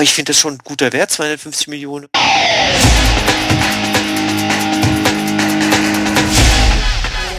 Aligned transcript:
Aber 0.00 0.04
ich 0.04 0.14
finde 0.14 0.30
das 0.30 0.40
schon 0.40 0.54
ein 0.54 0.60
guter 0.64 0.94
Wert, 0.94 1.10
250 1.10 1.68
Millionen. 1.68 2.06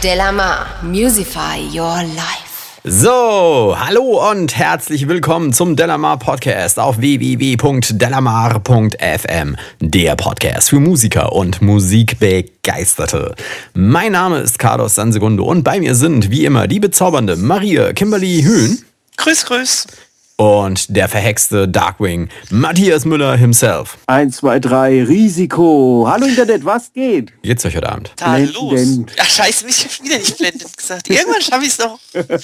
Delamar, 0.00 0.66
Musify 0.80 1.58
Your 1.76 2.04
Life. 2.14 2.78
So, 2.84 3.74
hallo 3.76 4.30
und 4.30 4.56
herzlich 4.56 5.08
willkommen 5.08 5.52
zum 5.52 5.74
Delamar 5.74 6.20
Podcast 6.20 6.78
auf 6.78 7.00
www.delamar.fm, 7.00 9.56
der 9.80 10.14
Podcast 10.14 10.70
für 10.70 10.78
Musiker 10.78 11.32
und 11.32 11.62
Musikbegeisterte. 11.62 13.34
Mein 13.74 14.12
Name 14.12 14.38
ist 14.38 14.60
Carlos 14.60 14.94
Sansegundo 14.94 15.42
und 15.42 15.64
bei 15.64 15.80
mir 15.80 15.96
sind 15.96 16.30
wie 16.30 16.44
immer 16.44 16.68
die 16.68 16.78
bezaubernde 16.78 17.34
Maria 17.34 17.92
Kimberly 17.92 18.44
Hühn. 18.44 18.84
Grüß, 19.16 19.46
grüß 19.46 19.88
und 20.36 20.96
der 20.96 21.08
verhexte 21.08 21.68
Darkwing 21.68 22.28
Matthias 22.50 23.04
Müller 23.04 23.36
himself. 23.36 23.98
1, 24.06 24.36
2, 24.38 24.58
3, 24.60 25.04
Risiko. 25.04 26.06
Hallo 26.08 26.26
Internet, 26.26 26.64
was 26.64 26.92
geht? 26.92 27.32
Geht's 27.42 27.64
euch 27.64 27.76
heute 27.76 27.90
Abend? 27.90 28.12
Da 28.16 28.38
los. 28.38 29.00
Ach 29.20 29.28
scheiße, 29.28 29.66
mich 29.66 29.84
hab 29.84 30.04
wieder 30.04 30.18
nicht 30.18 30.38
blendend 30.38 30.76
gesagt. 30.76 31.08
Irgendwann 31.10 31.42
schaffe 31.42 31.64
ich's 31.64 31.78
noch. 31.78 31.98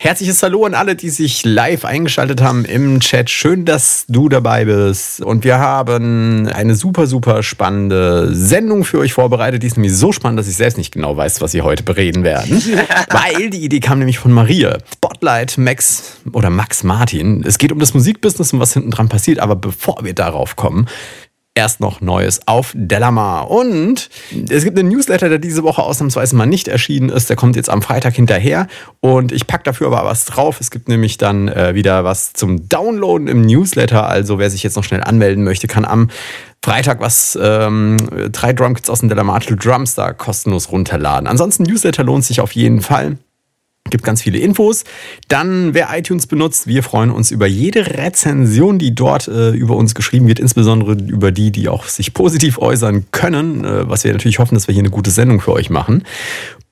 Herzliches 0.00 0.42
Hallo 0.42 0.64
an 0.64 0.74
alle, 0.74 0.94
die 0.94 1.10
sich 1.10 1.44
live 1.44 1.84
eingeschaltet 1.84 2.40
haben 2.40 2.64
im 2.64 3.00
Chat. 3.00 3.28
Schön, 3.28 3.64
dass 3.64 4.04
du 4.08 4.28
dabei 4.28 4.64
bist. 4.64 5.20
Und 5.20 5.44
wir 5.44 5.58
haben 5.58 6.48
eine 6.48 6.74
super, 6.74 7.06
super 7.06 7.42
spannende 7.42 8.34
Sendung 8.34 8.84
für 8.84 8.98
euch 8.98 9.12
vorbereitet. 9.12 9.62
Die 9.62 9.66
ist 9.66 9.76
nämlich 9.76 9.96
so 9.96 10.12
spannend, 10.12 10.38
dass 10.38 10.48
ich 10.48 10.56
selbst 10.56 10.78
nicht 10.78 10.92
genau 10.92 11.16
weiß, 11.16 11.40
was 11.40 11.52
sie 11.52 11.62
heute 11.62 11.82
bereden 11.82 12.24
werden. 12.24 12.62
Weil 13.10 13.50
die 13.50 13.64
Idee 13.64 13.80
kam 13.80 13.98
nämlich 13.98 14.18
von 14.18 14.32
Maria. 14.32 14.78
Spotlight 14.94 15.58
Max 15.58 16.16
oder 16.32 16.50
Max 16.50 16.82
Martin 16.84 16.99
Martin. 17.00 17.42
Es 17.46 17.56
geht 17.56 17.72
um 17.72 17.78
das 17.78 17.94
Musikbusiness 17.94 18.52
und 18.52 18.60
was 18.60 18.74
hinten 18.74 18.90
dran 18.90 19.08
passiert, 19.08 19.38
aber 19.38 19.56
bevor 19.56 20.04
wir 20.04 20.12
darauf 20.12 20.54
kommen, 20.54 20.86
erst 21.54 21.80
noch 21.80 22.02
Neues 22.02 22.46
auf 22.46 22.72
Delamar. 22.76 23.50
Und 23.50 24.10
es 24.50 24.64
gibt 24.64 24.78
einen 24.78 24.90
Newsletter, 24.90 25.30
der 25.30 25.38
diese 25.38 25.62
Woche 25.62 25.82
ausnahmsweise 25.82 26.36
mal 26.36 26.44
nicht 26.44 26.68
erschienen 26.68 27.08
ist. 27.08 27.30
Der 27.30 27.36
kommt 27.36 27.56
jetzt 27.56 27.70
am 27.70 27.80
Freitag 27.80 28.16
hinterher. 28.16 28.66
Und 29.00 29.32
ich 29.32 29.46
packe 29.46 29.64
dafür 29.64 29.86
aber 29.86 30.04
was 30.04 30.26
drauf. 30.26 30.60
Es 30.60 30.70
gibt 30.70 30.90
nämlich 30.90 31.16
dann 31.16 31.48
äh, 31.48 31.74
wieder 31.74 32.04
was 32.04 32.34
zum 32.34 32.68
Downloaden 32.68 33.28
im 33.28 33.40
Newsletter. 33.40 34.06
Also 34.06 34.38
wer 34.38 34.50
sich 34.50 34.62
jetzt 34.62 34.76
noch 34.76 34.84
schnell 34.84 35.02
anmelden 35.02 35.42
möchte, 35.42 35.68
kann 35.68 35.86
am 35.86 36.10
Freitag 36.62 37.00
was, 37.00 37.38
ähm, 37.40 37.96
drei 38.30 38.52
Drumkits 38.52 38.90
aus 38.90 39.00
dem 39.00 39.08
Delamar 39.08 39.40
Drums 39.40 39.94
da 39.94 40.12
kostenlos 40.12 40.70
runterladen. 40.70 41.26
Ansonsten 41.26 41.62
Newsletter 41.62 42.04
lohnt 42.04 42.26
sich 42.26 42.42
auf 42.42 42.52
jeden 42.52 42.82
Fall. 42.82 43.16
Gibt 43.88 44.04
ganz 44.04 44.22
viele 44.22 44.38
Infos. 44.38 44.84
Dann, 45.28 45.72
wer 45.74 45.88
iTunes 45.96 46.26
benutzt, 46.26 46.66
wir 46.66 46.82
freuen 46.82 47.10
uns 47.10 47.30
über 47.30 47.46
jede 47.46 47.86
Rezension, 47.98 48.78
die 48.78 48.94
dort 48.94 49.26
äh, 49.26 49.50
über 49.50 49.74
uns 49.76 49.94
geschrieben 49.94 50.28
wird, 50.28 50.38
insbesondere 50.38 50.92
über 50.92 51.32
die, 51.32 51.50
die 51.50 51.68
auch 51.68 51.84
sich 51.86 52.12
positiv 52.12 52.58
äußern 52.58 53.06
können, 53.10 53.64
äh, 53.64 53.88
was 53.88 54.04
wir 54.04 54.12
natürlich 54.12 54.38
hoffen, 54.38 54.54
dass 54.54 54.68
wir 54.68 54.74
hier 54.74 54.82
eine 54.82 54.90
gute 54.90 55.10
Sendung 55.10 55.40
für 55.40 55.52
euch 55.52 55.70
machen. 55.70 56.04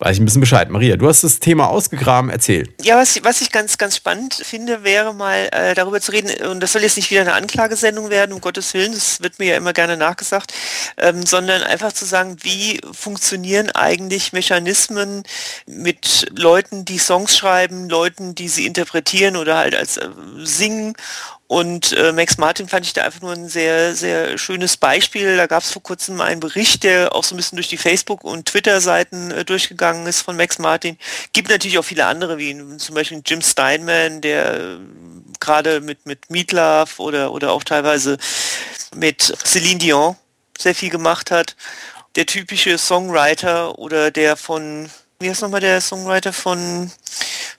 weiß 0.00 0.16
ich 0.16 0.20
ein 0.20 0.24
bisschen 0.24 0.40
Bescheid. 0.40 0.70
Maria, 0.70 0.96
du 0.96 1.06
hast 1.06 1.22
das 1.22 1.40
Thema 1.40 1.68
ausgegraben, 1.68 2.30
erzähl. 2.30 2.72
Ja, 2.82 2.96
was, 2.96 3.22
was 3.22 3.42
ich 3.42 3.52
ganz, 3.52 3.76
ganz 3.76 3.96
spannend 3.96 4.34
finde, 4.34 4.82
wäre 4.82 5.14
mal 5.14 5.48
äh, 5.52 5.74
darüber 5.74 6.00
zu 6.00 6.12
reden, 6.12 6.30
und 6.46 6.60
das 6.60 6.72
soll 6.72 6.82
jetzt 6.82 6.96
nicht 6.96 7.10
wieder 7.10 7.20
eine 7.20 7.34
Anklagesendung 7.34 8.08
werden, 8.08 8.32
um 8.32 8.40
Gottes 8.40 8.72
Willen, 8.72 8.92
das 8.92 9.22
wird 9.22 9.38
mir 9.38 9.48
ja 9.48 9.56
immer 9.58 9.74
gerne 9.74 9.98
nachgesagt, 9.98 10.54
ähm, 10.96 11.26
sondern 11.26 11.62
einfach 11.62 11.92
zu 11.92 12.06
sagen, 12.06 12.38
wie 12.40 12.80
funktionieren 12.92 13.70
eigentlich 13.70 14.32
Mechanismen 14.32 15.22
mit 15.66 16.26
Leuten, 16.34 16.86
die 16.86 16.98
Songs 16.98 17.36
schreiben, 17.36 17.90
Leuten, 17.90 18.34
die 18.34 18.48
sie 18.48 18.64
interpretieren 18.64 19.36
oder 19.36 19.58
halt 19.58 19.74
als 19.74 19.98
äh, 19.98 20.08
singen 20.38 20.94
und 21.50 21.90
äh, 21.94 22.12
Max 22.12 22.38
Martin 22.38 22.68
fand 22.68 22.86
ich 22.86 22.92
da 22.92 23.02
einfach 23.02 23.22
nur 23.22 23.32
ein 23.32 23.48
sehr, 23.48 23.96
sehr 23.96 24.38
schönes 24.38 24.76
Beispiel. 24.76 25.36
Da 25.36 25.48
gab 25.48 25.64
es 25.64 25.72
vor 25.72 25.82
kurzem 25.82 26.20
einen 26.20 26.38
Bericht, 26.38 26.84
der 26.84 27.12
auch 27.12 27.24
so 27.24 27.34
ein 27.34 27.38
bisschen 27.38 27.56
durch 27.56 27.66
die 27.66 27.76
Facebook- 27.76 28.22
und 28.22 28.46
Twitter-Seiten 28.46 29.32
äh, 29.32 29.44
durchgegangen 29.44 30.06
ist 30.06 30.20
von 30.20 30.36
Max 30.36 30.60
Martin. 30.60 30.96
Gibt 31.32 31.50
natürlich 31.50 31.76
auch 31.80 31.84
viele 31.84 32.06
andere, 32.06 32.38
wie 32.38 32.76
zum 32.76 32.94
Beispiel 32.94 33.20
Jim 33.26 33.42
Steinman, 33.42 34.20
der 34.20 34.60
äh, 34.60 34.76
gerade 35.40 35.80
mit, 35.80 36.06
mit 36.06 36.30
Meatloaf 36.30 37.00
oder, 37.00 37.32
oder 37.32 37.50
auch 37.50 37.64
teilweise 37.64 38.16
mit 38.94 39.20
Celine 39.44 39.80
Dion 39.80 40.16
sehr 40.56 40.76
viel 40.76 40.90
gemacht 40.90 41.32
hat. 41.32 41.56
Der 42.14 42.26
typische 42.26 42.78
Songwriter 42.78 43.76
oder 43.76 44.12
der 44.12 44.36
von, 44.36 44.88
wie 45.18 45.28
heißt 45.28 45.42
nochmal 45.42 45.58
der 45.58 45.80
Songwriter 45.80 46.32
von, 46.32 46.92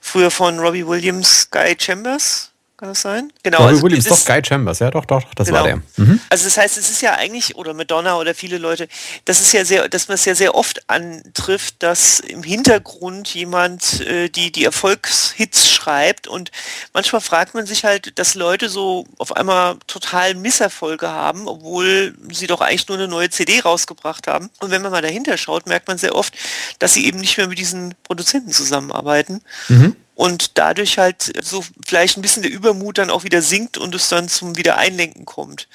früher 0.00 0.30
von 0.30 0.58
Robbie 0.60 0.86
Williams, 0.86 1.50
Guy 1.50 1.76
Chambers? 1.78 2.51
Kann 2.82 2.88
das 2.88 3.02
sein? 3.02 3.32
Genau. 3.44 3.58
Robbie 3.58 3.68
also 3.68 3.82
Williams, 3.84 4.04
doch, 4.06 4.24
Guy 4.24 4.42
Chambers, 4.44 4.80
ja, 4.80 4.90
doch, 4.90 5.04
doch, 5.04 5.22
das 5.34 5.46
genau. 5.46 5.60
war 5.60 5.66
der. 5.66 5.76
Mhm. 5.98 6.18
Also 6.30 6.46
das 6.46 6.56
heißt, 6.56 6.76
es 6.78 6.90
ist 6.90 7.00
ja 7.00 7.14
eigentlich, 7.14 7.54
oder 7.54 7.74
Madonna 7.74 8.16
oder 8.16 8.34
viele 8.34 8.58
Leute, 8.58 8.88
das 9.24 9.40
ist 9.40 9.52
ja 9.52 9.64
sehr, 9.64 9.88
dass 9.88 10.08
man 10.08 10.16
es 10.16 10.24
ja 10.24 10.34
sehr 10.34 10.56
oft 10.56 10.90
antrifft, 10.90 11.76
dass 11.78 12.18
im 12.18 12.42
Hintergrund 12.42 13.32
jemand 13.32 14.00
äh, 14.00 14.28
die, 14.30 14.50
die 14.50 14.64
Erfolgshits 14.64 15.70
schreibt 15.70 16.26
und 16.26 16.50
manchmal 16.92 17.20
fragt 17.20 17.54
man 17.54 17.66
sich 17.66 17.84
halt, 17.84 18.18
dass 18.18 18.34
Leute 18.34 18.68
so 18.68 19.06
auf 19.16 19.36
einmal 19.36 19.76
total 19.86 20.34
Misserfolge 20.34 21.08
haben, 21.08 21.46
obwohl 21.46 22.16
sie 22.32 22.48
doch 22.48 22.62
eigentlich 22.62 22.88
nur 22.88 22.98
eine 22.98 23.06
neue 23.06 23.30
CD 23.30 23.60
rausgebracht 23.60 24.26
haben. 24.26 24.50
Und 24.58 24.72
wenn 24.72 24.82
man 24.82 24.90
mal 24.90 25.02
dahinter 25.02 25.36
schaut, 25.36 25.68
merkt 25.68 25.86
man 25.86 25.98
sehr 25.98 26.16
oft, 26.16 26.34
dass 26.80 26.94
sie 26.94 27.06
eben 27.06 27.20
nicht 27.20 27.36
mehr 27.36 27.46
mit 27.46 27.60
diesen 27.60 27.94
Produzenten 28.02 28.50
zusammenarbeiten. 28.50 29.40
Mhm 29.68 29.94
und 30.14 30.58
dadurch 30.58 30.98
halt 30.98 31.32
so 31.42 31.64
vielleicht 31.86 32.16
ein 32.16 32.22
bisschen 32.22 32.42
der 32.42 32.52
Übermut 32.52 32.98
dann 32.98 33.10
auch 33.10 33.24
wieder 33.24 33.42
sinkt 33.42 33.78
und 33.78 33.94
es 33.94 34.08
dann 34.08 34.28
zum 34.28 34.56
Wiedereinlenken 34.56 35.24
kommt. 35.24 35.68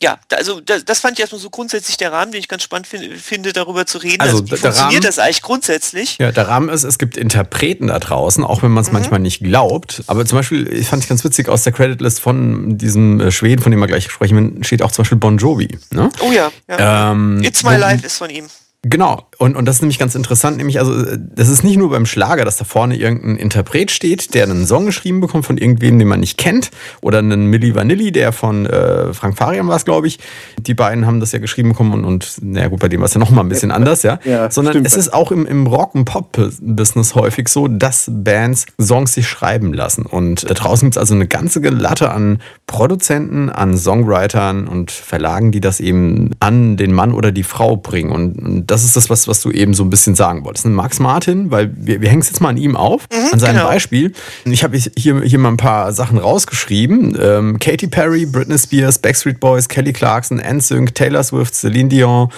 Ja, 0.00 0.16
also 0.32 0.60
das, 0.60 0.84
das 0.84 1.00
fand 1.00 1.14
ich 1.14 1.22
erstmal 1.22 1.40
so 1.40 1.50
grundsätzlich 1.50 1.96
der 1.96 2.12
Rahmen, 2.12 2.30
den 2.30 2.38
ich 2.38 2.46
ganz 2.46 2.62
spannend 2.62 2.86
find, 2.86 3.20
finde, 3.20 3.52
darüber 3.52 3.84
zu 3.84 3.98
reden. 3.98 4.20
Also, 4.20 4.36
also 4.38 4.46
wie 4.46 4.56
funktioniert 4.56 4.92
Rahmen, 4.92 5.02
das 5.02 5.18
eigentlich 5.18 5.42
grundsätzlich? 5.42 6.18
Ja, 6.18 6.30
der 6.30 6.46
Rahmen 6.46 6.68
ist, 6.68 6.84
es 6.84 6.98
gibt 6.98 7.16
Interpreten 7.16 7.88
da 7.88 7.98
draußen, 7.98 8.44
auch 8.44 8.62
wenn 8.62 8.70
man 8.70 8.82
es 8.82 8.88
mhm. 8.88 8.94
manchmal 8.94 9.18
nicht 9.18 9.42
glaubt. 9.42 10.04
Aber 10.06 10.24
zum 10.24 10.38
Beispiel, 10.38 10.72
ich 10.72 10.86
fand 10.86 11.02
ich 11.02 11.08
ganz 11.08 11.24
witzig, 11.24 11.48
aus 11.48 11.64
der 11.64 11.72
Creditlist 11.72 12.20
von 12.20 12.78
diesem 12.78 13.20
äh, 13.20 13.32
Schweden, 13.32 13.60
von 13.60 13.72
dem 13.72 13.80
wir 13.80 13.88
gleich 13.88 14.08
sprechen, 14.08 14.62
steht 14.62 14.82
auch 14.82 14.92
zum 14.92 15.02
Beispiel 15.02 15.18
Bon 15.18 15.36
Jovi. 15.36 15.76
Ne? 15.90 16.10
Oh 16.20 16.30
ja. 16.30 16.52
ja. 16.68 17.10
Ähm, 17.10 17.42
It's 17.42 17.64
My 17.64 17.74
Life 17.74 18.06
ist 18.06 18.18
von 18.18 18.30
ihm. 18.30 18.46
Genau, 18.82 19.26
und, 19.38 19.56
und 19.56 19.64
das 19.64 19.76
ist 19.76 19.82
nämlich 19.82 19.98
ganz 19.98 20.14
interessant, 20.14 20.56
nämlich, 20.56 20.78
also 20.78 21.04
das 21.16 21.48
ist 21.48 21.64
nicht 21.64 21.78
nur 21.78 21.90
beim 21.90 22.06
Schlager, 22.06 22.44
dass 22.44 22.58
da 22.58 22.64
vorne 22.64 22.96
irgendein 22.96 23.36
Interpret 23.36 23.90
steht, 23.90 24.34
der 24.34 24.44
einen 24.44 24.68
Song 24.68 24.86
geschrieben 24.86 25.20
bekommt 25.20 25.46
von 25.46 25.58
irgendwem, 25.58 25.98
den 25.98 26.06
man 26.06 26.20
nicht 26.20 26.38
kennt, 26.38 26.70
oder 27.00 27.18
einen 27.18 27.46
Milli 27.46 27.74
Vanilli, 27.74 28.12
der 28.12 28.30
von 28.30 28.66
äh, 28.66 29.12
Frank 29.12 29.36
Farian 29.36 29.66
war 29.66 29.74
es, 29.74 29.84
glaube 29.84 30.06
ich. 30.06 30.20
Die 30.60 30.74
beiden 30.74 31.06
haben 31.06 31.18
das 31.18 31.32
ja 31.32 31.40
geschrieben 31.40 31.70
bekommen 31.70 31.92
und, 31.92 32.04
und 32.04 32.36
naja 32.40 32.68
gut, 32.68 32.78
bei 32.78 32.88
dem 32.88 33.00
war 33.00 33.06
es 33.06 33.14
ja 33.14 33.18
nochmal 33.18 33.44
ein 33.44 33.48
bisschen 33.48 33.72
anders, 33.72 34.04
ja. 34.04 34.20
ja 34.24 34.48
Sondern 34.48 34.74
stimmt. 34.74 34.86
es 34.86 34.96
ist 34.96 35.12
auch 35.12 35.32
im, 35.32 35.44
im 35.44 35.66
Rock- 35.66 35.96
und 35.96 36.04
Pop-Business 36.04 37.16
häufig 37.16 37.48
so, 37.48 37.66
dass 37.66 38.08
Bands 38.08 38.66
Songs 38.80 39.12
sich 39.12 39.26
schreiben 39.26 39.72
lassen. 39.72 40.06
Und 40.06 40.48
da 40.48 40.54
draußen 40.54 40.86
gibt 40.86 40.94
es 40.94 40.98
also 40.98 41.16
eine 41.16 41.26
ganze 41.26 41.58
Latte 41.58 42.12
an 42.12 42.40
Produzenten, 42.68 43.50
an 43.50 43.76
Songwritern 43.76 44.68
und 44.68 44.92
Verlagen, 44.92 45.50
die 45.50 45.60
das 45.60 45.80
eben 45.80 46.30
an 46.38 46.76
den 46.76 46.92
Mann 46.92 47.12
oder 47.12 47.32
die 47.32 47.42
Frau 47.42 47.76
bringen. 47.76 48.12
Und, 48.12 48.38
und 48.38 48.67
das 48.68 48.84
ist 48.84 48.96
das, 48.96 49.10
was, 49.10 49.26
was 49.26 49.40
du 49.40 49.50
eben 49.50 49.74
so 49.74 49.82
ein 49.82 49.90
bisschen 49.90 50.14
sagen 50.14 50.44
wolltest. 50.44 50.66
Max 50.66 51.00
Martin, 51.00 51.50
weil 51.50 51.70
wir, 51.74 52.00
wir 52.00 52.08
hängen 52.08 52.22
es 52.22 52.28
jetzt 52.28 52.40
mal 52.40 52.50
an 52.50 52.56
ihm 52.56 52.76
auf, 52.76 53.06
mhm, 53.12 53.32
an 53.32 53.38
seinem 53.40 53.56
genau. 53.56 53.68
Beispiel. 53.68 54.12
Ich 54.44 54.62
habe 54.62 54.76
hier, 54.76 55.20
hier 55.22 55.38
mal 55.38 55.48
ein 55.48 55.56
paar 55.56 55.92
Sachen 55.92 56.18
rausgeschrieben. 56.18 57.16
Ähm, 57.20 57.58
Katy 57.58 57.88
Perry, 57.88 58.26
Britney 58.26 58.58
Spears, 58.58 58.98
Backstreet 58.98 59.40
Boys, 59.40 59.68
Kelly 59.68 59.92
Clarkson, 59.92 60.38
NSYNC, 60.38 60.94
Taylor 60.94 61.24
Swift, 61.24 61.54
Celine 61.54 61.88
Dion, 61.88 62.28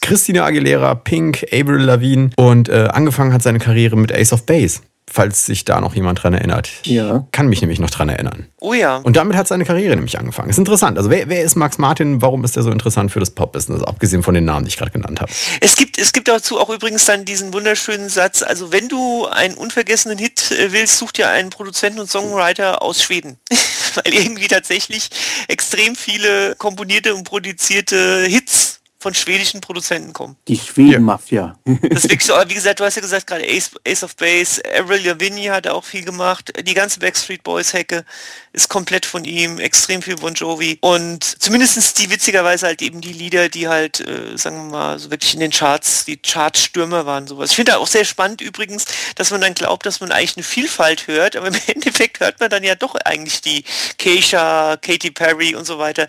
Christina 0.00 0.44
Aguilera, 0.44 0.94
Pink, 0.94 1.44
Avril 1.52 1.82
Lavigne 1.82 2.30
und 2.36 2.68
äh, 2.68 2.88
angefangen 2.92 3.32
hat 3.32 3.42
seine 3.42 3.58
Karriere 3.58 3.96
mit 3.96 4.12
Ace 4.12 4.32
of 4.32 4.46
Base 4.46 4.80
falls 5.10 5.44
sich 5.44 5.64
da 5.64 5.80
noch 5.80 5.94
jemand 5.94 6.22
dran 6.22 6.32
erinnert. 6.32 6.70
Ja. 6.84 7.26
Kann 7.32 7.48
mich 7.48 7.60
nämlich 7.60 7.80
noch 7.80 7.90
dran 7.90 8.08
erinnern. 8.08 8.46
Oh 8.60 8.72
ja. 8.72 8.96
Und 8.98 9.16
damit 9.16 9.36
hat 9.36 9.48
seine 9.48 9.64
Karriere 9.64 9.96
nämlich 9.96 10.18
angefangen. 10.18 10.50
Ist 10.50 10.58
interessant. 10.58 10.96
Also 10.96 11.10
wer, 11.10 11.28
wer 11.28 11.42
ist 11.42 11.56
Max 11.56 11.78
Martin? 11.78 12.22
Warum 12.22 12.44
ist 12.44 12.56
er 12.56 12.62
so 12.62 12.70
interessant 12.70 13.10
für 13.10 13.20
das 13.20 13.30
Pop-Business? 13.30 13.82
Abgesehen 13.82 14.22
von 14.22 14.34
den 14.34 14.44
Namen, 14.44 14.64
die 14.64 14.68
ich 14.68 14.76
gerade 14.76 14.92
genannt 14.92 15.20
habe. 15.20 15.32
Es 15.60 15.74
gibt, 15.74 15.98
es 15.98 16.12
gibt 16.12 16.28
dazu 16.28 16.60
auch 16.60 16.70
übrigens 16.70 17.04
dann 17.04 17.24
diesen 17.24 17.52
wunderschönen 17.52 18.08
Satz, 18.08 18.42
also 18.42 18.72
wenn 18.72 18.88
du 18.88 19.26
einen 19.26 19.54
unvergessenen 19.54 20.18
Hit 20.18 20.52
äh, 20.52 20.72
willst, 20.72 20.98
such 20.98 21.12
dir 21.12 21.28
einen 21.28 21.50
Produzenten 21.50 22.00
und 22.00 22.10
Songwriter 22.10 22.82
aus 22.82 23.02
Schweden. 23.02 23.38
Weil 24.04 24.14
irgendwie 24.14 24.46
tatsächlich 24.46 25.10
extrem 25.48 25.96
viele 25.96 26.54
komponierte 26.56 27.14
und 27.14 27.24
produzierte 27.24 28.24
Hits 28.28 28.79
von 29.00 29.14
schwedischen 29.14 29.62
Produzenten 29.62 30.12
kommen. 30.12 30.36
Die 30.46 30.58
Schweden-Mafia. 30.58 31.58
Das 31.64 31.74
ist 32.04 32.10
wirklich 32.10 32.26
so, 32.26 32.34
aber 32.34 32.50
wie 32.50 32.54
gesagt, 32.54 32.80
du 32.80 32.84
hast 32.84 32.96
ja 32.96 33.00
gesagt, 33.00 33.26
gerade 33.26 33.44
Ace, 33.48 33.70
Ace 33.88 34.04
of 34.04 34.14
Base, 34.14 34.62
Avril 34.78 35.06
Lavigne 35.06 35.50
hat 35.50 35.66
auch 35.66 35.84
viel 35.84 36.04
gemacht, 36.04 36.52
die 36.66 36.74
ganze 36.74 37.00
Backstreet 37.00 37.42
Boys 37.42 37.72
Hecke 37.72 38.04
ist 38.52 38.68
komplett 38.68 39.06
von 39.06 39.24
ihm, 39.24 39.58
extrem 39.58 40.02
viel 40.02 40.16
Bon 40.16 40.34
Jovi 40.34 40.76
und 40.82 41.24
zumindestens 41.24 41.94
die 41.94 42.10
witzigerweise 42.10 42.66
halt 42.66 42.82
eben 42.82 43.00
die 43.00 43.14
Lieder, 43.14 43.48
die 43.48 43.68
halt, 43.68 44.00
äh, 44.00 44.36
sagen 44.36 44.56
wir 44.56 44.70
mal, 44.70 44.98
so 44.98 45.10
wirklich 45.10 45.32
in 45.32 45.40
den 45.40 45.50
Charts, 45.50 46.04
die 46.04 46.18
Chartstürmer 46.18 47.06
waren 47.06 47.26
sowas. 47.26 47.50
Ich 47.50 47.56
finde 47.56 47.78
auch 47.78 47.86
sehr 47.86 48.04
spannend 48.04 48.42
übrigens, 48.42 48.84
dass 49.14 49.30
man 49.30 49.40
dann 49.40 49.54
glaubt, 49.54 49.86
dass 49.86 50.00
man 50.00 50.12
eigentlich 50.12 50.36
eine 50.36 50.44
Vielfalt 50.44 51.06
hört, 51.06 51.36
aber 51.36 51.48
im 51.48 51.54
Endeffekt 51.68 52.20
hört 52.20 52.38
man 52.38 52.50
dann 52.50 52.64
ja 52.64 52.74
doch 52.74 52.96
eigentlich 52.96 53.40
die 53.40 53.64
Keisha, 53.96 54.76
Katy 54.76 55.10
Perry 55.10 55.54
und 55.54 55.64
so 55.64 55.78
weiter, 55.78 56.06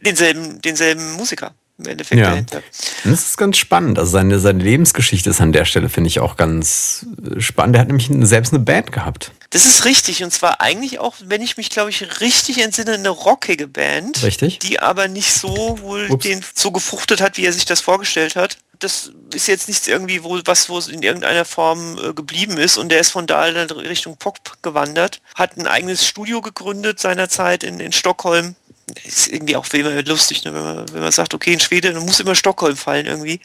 denselben, 0.00 0.60
denselben 0.60 1.12
Musiker 1.12 1.54
im 1.84 1.90
Endeffekt 1.92 2.20
Ja. 2.20 2.30
dahinter. 2.30 2.62
Das 3.04 3.20
ist 3.22 3.36
ganz 3.38 3.58
spannend. 3.58 3.98
Also 3.98 4.12
seine, 4.12 4.38
seine 4.38 4.62
Lebensgeschichte 4.62 5.30
ist 5.30 5.40
an 5.40 5.52
der 5.52 5.64
Stelle, 5.64 5.88
finde 5.88 6.08
ich, 6.08 6.20
auch 6.20 6.36
ganz 6.36 7.06
äh, 7.36 7.40
spannend. 7.40 7.76
Er 7.76 7.80
hat 7.82 7.88
nämlich 7.88 8.08
selbst 8.28 8.52
eine 8.52 8.62
Band 8.62 8.92
gehabt. 8.92 9.32
Das 9.50 9.66
ist 9.66 9.84
richtig. 9.84 10.24
Und 10.24 10.32
zwar 10.32 10.60
eigentlich 10.62 10.98
auch, 10.98 11.14
wenn 11.24 11.42
ich 11.42 11.56
mich, 11.58 11.68
glaube 11.68 11.90
ich, 11.90 12.20
richtig 12.20 12.62
entsinne, 12.62 12.94
eine 12.94 13.10
rockige 13.10 13.68
Band. 13.68 14.22
Richtig. 14.22 14.60
Die 14.60 14.80
aber 14.80 15.08
nicht 15.08 15.32
so 15.32 15.78
wohl 15.82 16.06
Ups. 16.10 16.24
den 16.24 16.42
so 16.54 16.70
gefruchtet 16.70 17.20
hat, 17.20 17.36
wie 17.36 17.44
er 17.44 17.52
sich 17.52 17.66
das 17.66 17.80
vorgestellt 17.82 18.34
hat. 18.34 18.56
Das 18.78 19.12
ist 19.32 19.46
jetzt 19.46 19.68
nichts 19.68 19.86
irgendwie, 19.86 20.24
wo 20.24 20.40
was, 20.44 20.68
wo 20.68 20.76
es 20.78 20.88
in 20.88 21.02
irgendeiner 21.02 21.44
Form 21.44 21.98
äh, 21.98 22.14
geblieben 22.14 22.56
ist. 22.56 22.78
Und 22.78 22.88
der 22.90 23.00
ist 23.00 23.10
von 23.10 23.26
da 23.26 23.50
dann 23.50 23.70
Richtung 23.70 24.16
Pop 24.16 24.38
gewandert. 24.62 25.20
Hat 25.34 25.56
ein 25.56 25.66
eigenes 25.66 26.06
Studio 26.06 26.40
gegründet 26.40 26.98
seinerzeit 26.98 27.62
in, 27.62 27.78
in 27.78 27.92
Stockholm. 27.92 28.56
Ist 29.04 29.28
irgendwie 29.28 29.56
auch 29.56 29.66
immer 29.72 30.02
lustig, 30.02 30.44
ne? 30.44 30.54
wenn, 30.54 30.62
man, 30.62 30.92
wenn 30.92 31.02
man 31.02 31.12
sagt, 31.12 31.34
okay, 31.34 31.52
in 31.52 31.60
Schweden 31.60 31.98
muss 32.04 32.20
immer 32.20 32.34
Stockholm 32.34 32.76
fallen 32.76 33.06
irgendwie. 33.06 33.40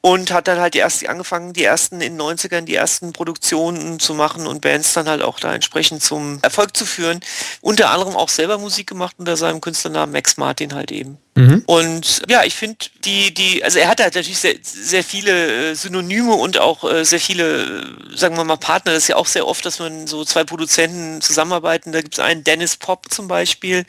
Und 0.00 0.32
hat 0.32 0.48
dann 0.48 0.60
halt 0.60 0.74
die 0.74 0.80
ersten 0.80 1.06
angefangen, 1.06 1.52
die 1.52 1.64
ersten 1.64 2.00
in 2.00 2.16
den 2.16 2.20
90ern, 2.20 2.62
die 2.62 2.74
ersten 2.74 3.12
Produktionen 3.12 3.98
zu 4.00 4.14
machen 4.14 4.46
und 4.46 4.60
Bands 4.60 4.92
dann 4.92 5.08
halt 5.08 5.22
auch 5.22 5.40
da 5.40 5.54
entsprechend 5.54 6.02
zum 6.02 6.38
Erfolg 6.42 6.76
zu 6.76 6.86
führen. 6.86 7.20
Unter 7.60 7.90
anderem 7.90 8.16
auch 8.16 8.28
selber 8.28 8.58
Musik 8.58 8.86
gemacht 8.86 9.16
unter 9.18 9.36
seinem 9.36 9.60
Künstlernamen 9.60 10.12
Max 10.12 10.36
Martin 10.36 10.74
halt 10.74 10.92
eben. 10.92 11.18
Und 11.66 12.22
ja, 12.28 12.44
ich 12.44 12.54
finde 12.54 12.76
die, 13.04 13.34
die, 13.34 13.64
also 13.64 13.80
er 13.80 13.88
hat 13.88 14.00
halt 14.00 14.14
natürlich 14.14 14.38
sehr, 14.38 14.54
sehr 14.62 15.02
viele 15.02 15.70
äh, 15.70 15.74
Synonyme 15.74 16.32
und 16.34 16.58
auch 16.58 16.84
äh, 16.84 17.04
sehr 17.04 17.18
viele, 17.18 17.64
äh, 17.64 18.16
sagen 18.16 18.36
wir 18.36 18.44
mal, 18.44 18.56
Partner. 18.56 18.92
Das 18.92 19.04
ist 19.04 19.08
ja 19.08 19.16
auch 19.16 19.26
sehr 19.26 19.46
oft, 19.46 19.66
dass 19.66 19.80
man 19.80 20.06
so 20.06 20.24
zwei 20.24 20.44
Produzenten 20.44 21.20
zusammenarbeiten. 21.20 21.90
Da 21.90 22.02
gibt 22.02 22.14
es 22.14 22.20
einen 22.20 22.44
Dennis 22.44 22.76
Pop 22.76 23.10
zum 23.10 23.26
Beispiel, 23.26 23.84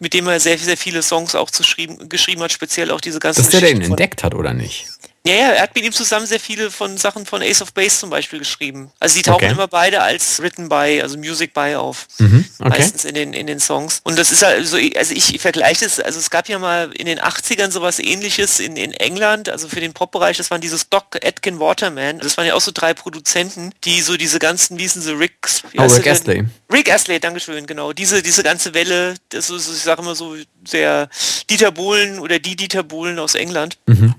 mit 0.00 0.12
dem 0.12 0.28
er 0.28 0.38
sehr, 0.38 0.58
sehr 0.58 0.76
viele 0.76 1.02
Songs 1.02 1.34
auch 1.34 1.50
geschrieben 1.50 2.42
hat, 2.42 2.52
speziell 2.52 2.90
auch 2.90 3.00
diese 3.00 3.20
ganzen 3.20 3.42
Dass 3.42 3.50
der 3.50 3.62
den 3.62 3.80
entdeckt 3.80 4.22
hat, 4.22 4.34
oder 4.34 4.52
nicht? 4.52 4.86
Ja, 5.24 5.34
ja, 5.34 5.48
er 5.52 5.62
hat 5.62 5.74
mit 5.74 5.84
ihm 5.84 5.92
zusammen 5.92 6.26
sehr 6.26 6.40
viele 6.40 6.70
von 6.70 6.96
Sachen 6.98 7.26
von 7.26 7.42
Ace 7.42 7.62
of 7.62 7.72
Base 7.72 7.98
zum 8.00 8.10
Beispiel 8.10 8.40
geschrieben. 8.40 8.90
Also 8.98 9.16
die 9.16 9.22
tauchen 9.22 9.44
Okay. 9.44 9.52
immer 9.52 9.68
beide 9.68 10.02
als 10.02 10.40
Written 10.42 10.68
by, 10.68 11.00
also 11.02 11.16
Music 11.16 11.54
by 11.54 11.74
auf. 11.76 12.06
Mhm, 12.18 12.44
okay. 12.58 12.68
Meistens 12.68 13.04
in 13.04 13.14
den, 13.14 13.32
in 13.32 13.46
den 13.46 13.60
Songs. 13.60 14.00
Und 14.02 14.18
das 14.18 14.32
ist 14.32 14.42
halt 14.42 14.66
so, 14.66 14.76
also 14.96 15.14
ich 15.14 15.40
vergleiche 15.40 15.84
das, 15.84 16.00
also 16.00 16.18
es 16.18 16.30
gab 16.30 16.48
ja 16.48 16.58
mal 16.58 16.90
in 16.92 17.06
den 17.06 17.20
80ern 17.20 17.70
sowas 17.70 17.98
ähnliches 18.00 18.58
in, 18.60 18.76
in 18.76 18.92
England, 18.92 19.48
also 19.48 19.68
für 19.68 19.80
den 19.80 19.92
Popbereich, 19.92 20.36
das 20.38 20.50
waren 20.50 20.60
dieses 20.60 20.88
Doc 20.88 21.16
Atkin 21.24 21.60
Waterman. 21.60 22.18
Das 22.18 22.36
waren 22.36 22.46
ja 22.46 22.54
auch 22.54 22.60
so 22.60 22.72
drei 22.74 22.92
Produzenten, 22.94 23.72
die 23.84 24.00
so 24.00 24.16
diese 24.16 24.38
ganzen, 24.40 24.76
wie 24.78 24.82
hießen 24.82 25.02
sie, 25.02 25.12
Ricks, 25.12 25.62
wie 25.70 25.78
Oh, 25.78 25.84
Rick? 25.86 26.06
Astley. 26.08 26.44
Rick 26.72 26.90
Astley, 26.92 27.20
Dankeschön, 27.20 27.66
genau. 27.66 27.92
Diese, 27.92 28.22
diese 28.22 28.42
ganze 28.42 28.74
Welle, 28.74 29.14
das 29.28 29.50
ist, 29.50 29.68
ich 29.68 29.82
sage 29.82 30.02
immer 30.02 30.14
so, 30.16 30.34
der 30.72 31.08
Dieter 31.50 31.70
Bohlen 31.72 32.18
oder 32.18 32.38
die 32.38 32.56
Dieter 32.56 32.82
Bohlen 32.82 33.18
aus 33.18 33.34
England. 33.34 33.78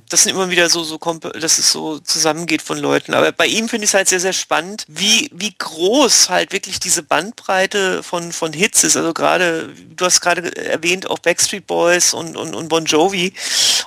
Das 0.10 0.24
sind 0.24 0.34
immer 0.34 0.50
wieder 0.50 0.70
so, 0.70 0.84
so, 0.84 0.96
komp- 0.98 1.38
dass 1.40 1.58
es 1.58 1.72
so 1.72 2.00
zusammengeht 2.00 2.62
von 2.62 2.78
Leuten. 2.78 3.14
Aber 3.14 3.32
bei 3.32 3.48
ihm 3.48 3.70
finde 3.70 3.86
ich 3.86 3.92
es 3.92 3.94
halt 3.94 4.10
sehr, 4.10 4.20
sehr 4.20 4.34
spannend, 4.34 4.86
wie, 4.88 5.30
wie 5.34 5.54
groß 5.58 6.30
halt 6.30 6.52
wirklich 6.52 6.80
diese 6.80 7.02
Bandbreite 7.02 8.04
von, 8.04 8.32
von 8.32 8.54
Hits 8.54 8.84
ist. 8.84 8.98
Also 8.98 9.14
gerade, 9.14 9.70
du 9.96 10.06
hast 10.06 10.22
gerade 10.22 10.56
erwähnt, 10.56 11.10
auch 11.10 11.20
Backstreet 11.20 11.66
Boys 11.66 12.14
und, 12.14 12.36
und, 12.36 12.54
und 12.54 12.68
Bon 12.68 12.86
Jovi. 12.86 13.34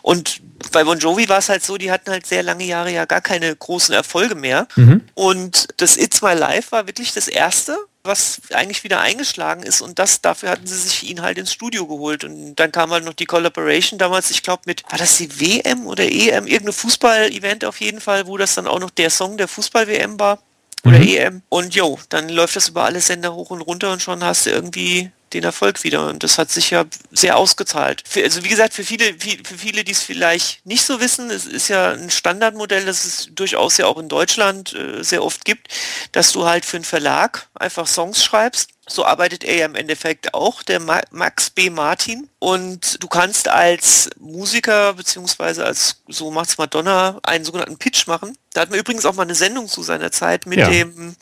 Und 0.03 0.41
bei 0.73 0.82
Bon 0.85 0.99
Jovi 0.99 1.29
war 1.29 1.38
es 1.38 1.49
halt 1.49 1.64
so, 1.64 1.76
die 1.76 1.91
hatten 1.93 2.11
halt 2.11 2.26
sehr 2.26 2.43
lange 2.43 2.64
Jahre 2.64 2.91
ja 2.91 3.05
gar 3.05 3.20
keine 3.20 3.55
großen 3.55 3.94
Erfolge 3.94 4.35
mehr. 4.35 4.67
Und 5.14 5.69
das 5.76 5.97
It's 5.97 6.23
My 6.23 6.32
Life 6.32 6.73
war 6.73 6.87
wirklich 6.87 7.12
das 7.12 7.29
erste, 7.29 7.76
was 8.06 8.41
eigentlich 8.53 8.85
wieder 8.85 9.00
eingeschlagen 9.00 9.62
ist 9.62 9.81
und 9.81 9.99
das 9.99 10.20
dafür 10.20 10.50
hatten 10.50 10.67
sie 10.67 10.76
sich 10.76 11.08
ihn 11.08 11.23
halt 11.23 11.38
ins 11.38 11.53
Studio 11.53 11.87
geholt. 11.87 12.25
Und 12.25 12.56
dann 12.56 12.73
kam 12.73 12.91
halt 12.91 13.05
noch 13.05 13.14
die 13.14 13.26
Collaboration 13.26 13.99
damals, 13.99 14.31
ich 14.31 14.43
glaube 14.43 14.62
mit, 14.67 14.82
war 14.91 14.99
das 14.99 15.19
die 15.19 15.41
WM 15.41 15.87
oder 15.87 16.05
EM, 16.05 16.47
irgendein 16.47 16.73
Fußball-Event 16.73 17.64
auf 17.64 17.81
jeden 17.81 18.00
Fall, 18.00 18.26
wo 18.26 18.37
das 18.37 18.55
dann 18.55 18.67
auch 18.67 18.81
noch 18.81 18.91
der 18.91 19.11
Song 19.11 19.37
der 19.37 19.49
Fußball-WM 19.49 20.19
war 20.19 20.38
oder 20.85 21.00
EM 21.00 21.43
und 21.49 21.75
jo, 21.75 21.99
dann 22.08 22.29
läuft 22.29 22.56
das 22.56 22.69
über 22.69 22.85
alle 22.85 23.00
Sender 23.00 23.35
hoch 23.35 23.50
und 23.50 23.61
runter 23.61 23.93
und 23.93 24.03
schon 24.03 24.23
hast 24.23 24.47
du 24.47 24.50
irgendwie 24.50 25.11
den 25.32 25.44
Erfolg 25.44 25.82
wieder 25.84 26.06
und 26.08 26.23
das 26.23 26.38
hat 26.38 26.50
sich 26.50 26.70
ja 26.70 26.84
sehr 27.11 27.37
ausgezahlt. 27.37 28.02
Für, 28.08 28.23
also 28.23 28.44
wie 28.44 28.49
gesagt, 28.49 28.75
für 28.75 28.84
viele, 28.84 29.14
viel- 29.14 29.43
für 29.44 29.58
viele, 29.58 29.84
die 29.84 29.93
es 29.93 30.02
vielleicht 30.02 30.64
nicht 30.64 30.84
so 30.84 31.00
wissen, 31.00 31.31
es 31.31 31.46
ist 31.46 31.69
ja 31.69 31.93
ein 31.93 32.11
Standardmodell, 32.11 32.84
das 32.87 33.05
es 33.05 33.28
durchaus 33.32 33.76
ja 33.76 33.87
auch 33.87 33.99
in 33.99 34.08
Deutschland 34.08 34.73
äh, 34.75 35.02
sehr 35.02 35.25
oft 35.25 35.44
gibt, 35.44 35.69
dass 36.12 36.32
du 36.32 36.46
halt 36.46 36.64
für 36.64 36.76
einen 36.76 36.84
Verlag 36.84 37.49
einfach 37.55 37.87
Songs 37.87 38.25
schreibst. 38.25 38.70
So 38.88 39.05
arbeitet 39.05 39.43
er 39.43 39.56
ja 39.56 39.67
im 39.67 39.75
Endeffekt 39.75 40.32
auch, 40.32 40.62
der 40.62 40.78
Ma 40.78 41.00
Max 41.11 41.50
B. 41.50 41.70
Martin. 41.70 42.31
Und 42.38 43.02
du 43.02 43.08
kannst 43.08 43.49
als 43.49 44.08
Musiker 44.20 44.93
beziehungsweise 44.93 45.64
als, 45.67 46.02
so 46.06 46.31
macht's 46.31 46.56
Madonna, 46.56 47.19
einen 47.25 47.44
sogenannten 47.44 47.79
Pitch 47.79 48.06
machen. 48.06 48.38
Da 48.53 48.60
hatten 48.60 48.72
wir 48.72 48.79
übrigens 48.79 49.05
auch 49.05 49.15
mal 49.15 49.24
eine 49.24 49.34
Sendung 49.34 49.67
zu 49.67 49.82
seiner 49.82 50.12
Zeit 50.12 50.46
mit 50.46 50.60
Ja. 50.60 50.70
dem 50.70 51.17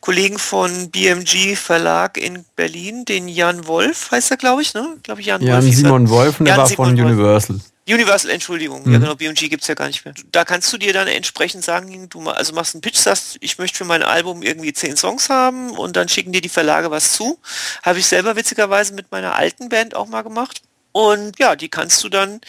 Kollegen 0.00 0.38
von 0.38 0.90
BMG 0.90 1.54
Verlag 1.54 2.16
in 2.16 2.46
Berlin, 2.56 3.04
den 3.04 3.28
Jan 3.28 3.41
Wolf, 3.66 4.10
heißt 4.10 4.30
er, 4.30 4.36
glaube 4.36 4.62
ich, 4.62 4.74
ne? 4.74 4.96
Glaube 5.02 5.20
ich, 5.20 5.26
Jan, 5.26 5.42
Jan 5.42 5.62
Wolf. 5.62 5.74
Simon 5.74 6.08
Wolf 6.08 6.40
und 6.40 6.46
der 6.46 6.54
Jan 6.54 6.60
war 6.60 6.66
Simon 6.66 6.86
von 6.86 6.98
Wolf. 6.98 7.06
Universal. 7.12 7.60
Universal, 7.88 8.30
Entschuldigung. 8.30 8.82
Ja 8.86 8.98
genau, 8.98 9.14
BMG 9.16 9.48
gibt's 9.48 9.66
ja 9.66 9.74
gar 9.74 9.88
nicht 9.88 10.04
mehr. 10.04 10.14
Da 10.30 10.44
kannst 10.44 10.72
du 10.72 10.78
dir 10.78 10.92
dann 10.92 11.08
entsprechend 11.08 11.64
sagen, 11.64 12.08
du 12.08 12.28
also 12.30 12.54
machst 12.54 12.74
einen 12.74 12.80
Pitch, 12.80 12.96
sagst, 12.96 13.38
ich 13.40 13.58
möchte 13.58 13.78
für 13.78 13.84
mein 13.84 14.04
Album 14.04 14.42
irgendwie 14.42 14.72
zehn 14.72 14.96
Songs 14.96 15.28
haben 15.28 15.72
und 15.72 15.96
dann 15.96 16.08
schicken 16.08 16.32
dir 16.32 16.40
die 16.40 16.48
Verlage 16.48 16.92
was 16.92 17.12
zu. 17.12 17.40
Habe 17.82 17.98
ich 17.98 18.06
selber 18.06 18.36
witzigerweise 18.36 18.94
mit 18.94 19.10
meiner 19.10 19.34
alten 19.34 19.68
Band 19.68 19.96
auch 19.96 20.06
mal 20.06 20.22
gemacht. 20.22 20.62
Und 20.92 21.38
ja, 21.38 21.56
die 21.56 21.70
kannst 21.70 22.04
du 22.04 22.10
dann, 22.10 22.40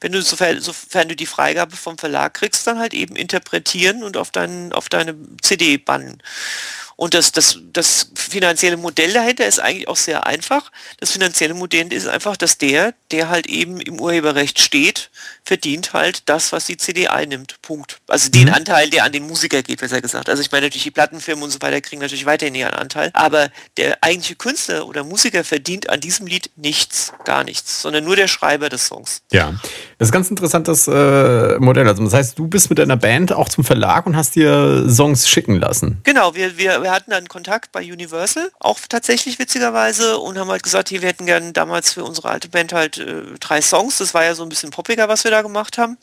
wenn 0.00 0.12
du 0.12 0.22
sofern, 0.22 0.60
sofern 0.60 1.08
du 1.08 1.14
die 1.14 1.26
Freigabe 1.26 1.76
vom 1.76 1.98
Verlag 1.98 2.34
kriegst, 2.34 2.66
dann 2.66 2.78
halt 2.78 2.94
eben 2.94 3.14
interpretieren 3.14 4.02
und 4.02 4.16
auf, 4.16 4.30
dein, 4.30 4.72
auf 4.72 4.88
deine 4.88 5.14
CD 5.42 5.76
bannen. 5.76 6.22
Und 7.00 7.14
das, 7.14 7.32
das, 7.32 7.58
das 7.72 8.08
finanzielle 8.14 8.76
Modell 8.76 9.14
dahinter 9.14 9.46
ist 9.46 9.58
eigentlich 9.58 9.88
auch 9.88 9.96
sehr 9.96 10.26
einfach. 10.26 10.70
Das 10.98 11.10
finanzielle 11.10 11.54
Modell 11.54 11.90
ist 11.94 12.06
einfach, 12.06 12.36
dass 12.36 12.58
der, 12.58 12.92
der 13.10 13.30
halt 13.30 13.46
eben 13.46 13.80
im 13.80 13.98
Urheberrecht 13.98 14.60
steht, 14.60 15.08
verdient 15.42 15.94
halt 15.94 16.28
das, 16.28 16.52
was 16.52 16.66
die 16.66 16.76
CD 16.76 17.08
einnimmt. 17.08 17.62
Punkt. 17.62 18.02
Also 18.06 18.28
den 18.28 18.50
Anteil, 18.50 18.90
der 18.90 19.04
an 19.04 19.12
den 19.12 19.26
Musiker 19.26 19.62
geht, 19.62 19.80
besser 19.80 20.02
gesagt. 20.02 20.28
Also 20.28 20.42
ich 20.42 20.52
meine 20.52 20.66
natürlich 20.66 20.82
die 20.82 20.90
Plattenfirmen 20.90 21.42
und 21.42 21.48
so 21.48 21.62
weiter 21.62 21.80
kriegen 21.80 22.02
natürlich 22.02 22.26
weiterhin 22.26 22.54
ihren 22.54 22.74
Anteil. 22.74 23.08
Aber 23.14 23.48
der 23.78 23.96
eigentliche 24.02 24.36
Künstler 24.36 24.86
oder 24.86 25.02
Musiker 25.02 25.42
verdient 25.42 25.88
an 25.88 26.00
diesem 26.00 26.26
Lied 26.26 26.50
nichts, 26.56 27.14
gar 27.24 27.44
nichts, 27.44 27.80
sondern 27.80 28.04
nur 28.04 28.16
der 28.16 28.28
Schreiber 28.28 28.68
des 28.68 28.88
Songs. 28.88 29.22
Ja, 29.32 29.54
das 30.00 30.08
ist 30.08 30.12
ein 30.12 30.16
ganz 30.16 30.30
interessantes 30.30 30.88
äh, 30.88 31.58
Modell. 31.58 31.86
Also 31.86 32.02
das 32.02 32.14
heißt, 32.14 32.38
du 32.38 32.48
bist 32.48 32.70
mit 32.70 32.78
deiner 32.78 32.96
Band 32.96 33.34
auch 33.34 33.50
zum 33.50 33.64
Verlag 33.64 34.06
und 34.06 34.16
hast 34.16 34.34
dir 34.34 34.88
Songs 34.88 35.28
schicken 35.28 35.56
lassen. 35.56 36.00
Genau, 36.04 36.34
wir, 36.34 36.56
wir, 36.56 36.82
wir 36.82 36.90
hatten 36.90 37.10
dann 37.10 37.28
Kontakt 37.28 37.70
bei 37.70 37.82
Universal, 37.82 38.50
auch 38.60 38.78
tatsächlich 38.88 39.38
witzigerweise, 39.38 40.16
und 40.16 40.38
haben 40.38 40.48
halt 40.48 40.62
gesagt, 40.62 40.88
hier, 40.88 41.02
wir 41.02 41.10
hätten 41.10 41.26
gerne 41.26 41.52
damals 41.52 41.92
für 41.92 42.02
unsere 42.02 42.30
alte 42.30 42.48
Band 42.48 42.72
halt 42.72 42.96
äh, 42.96 43.24
drei 43.40 43.60
Songs. 43.60 43.98
Das 43.98 44.14
war 44.14 44.24
ja 44.24 44.34
so 44.34 44.42
ein 44.42 44.48
bisschen 44.48 44.70
poppiger, 44.70 45.06
was 45.08 45.24
wir 45.24 45.30
da 45.30 45.42
gemacht 45.42 45.76
haben. 45.76 45.98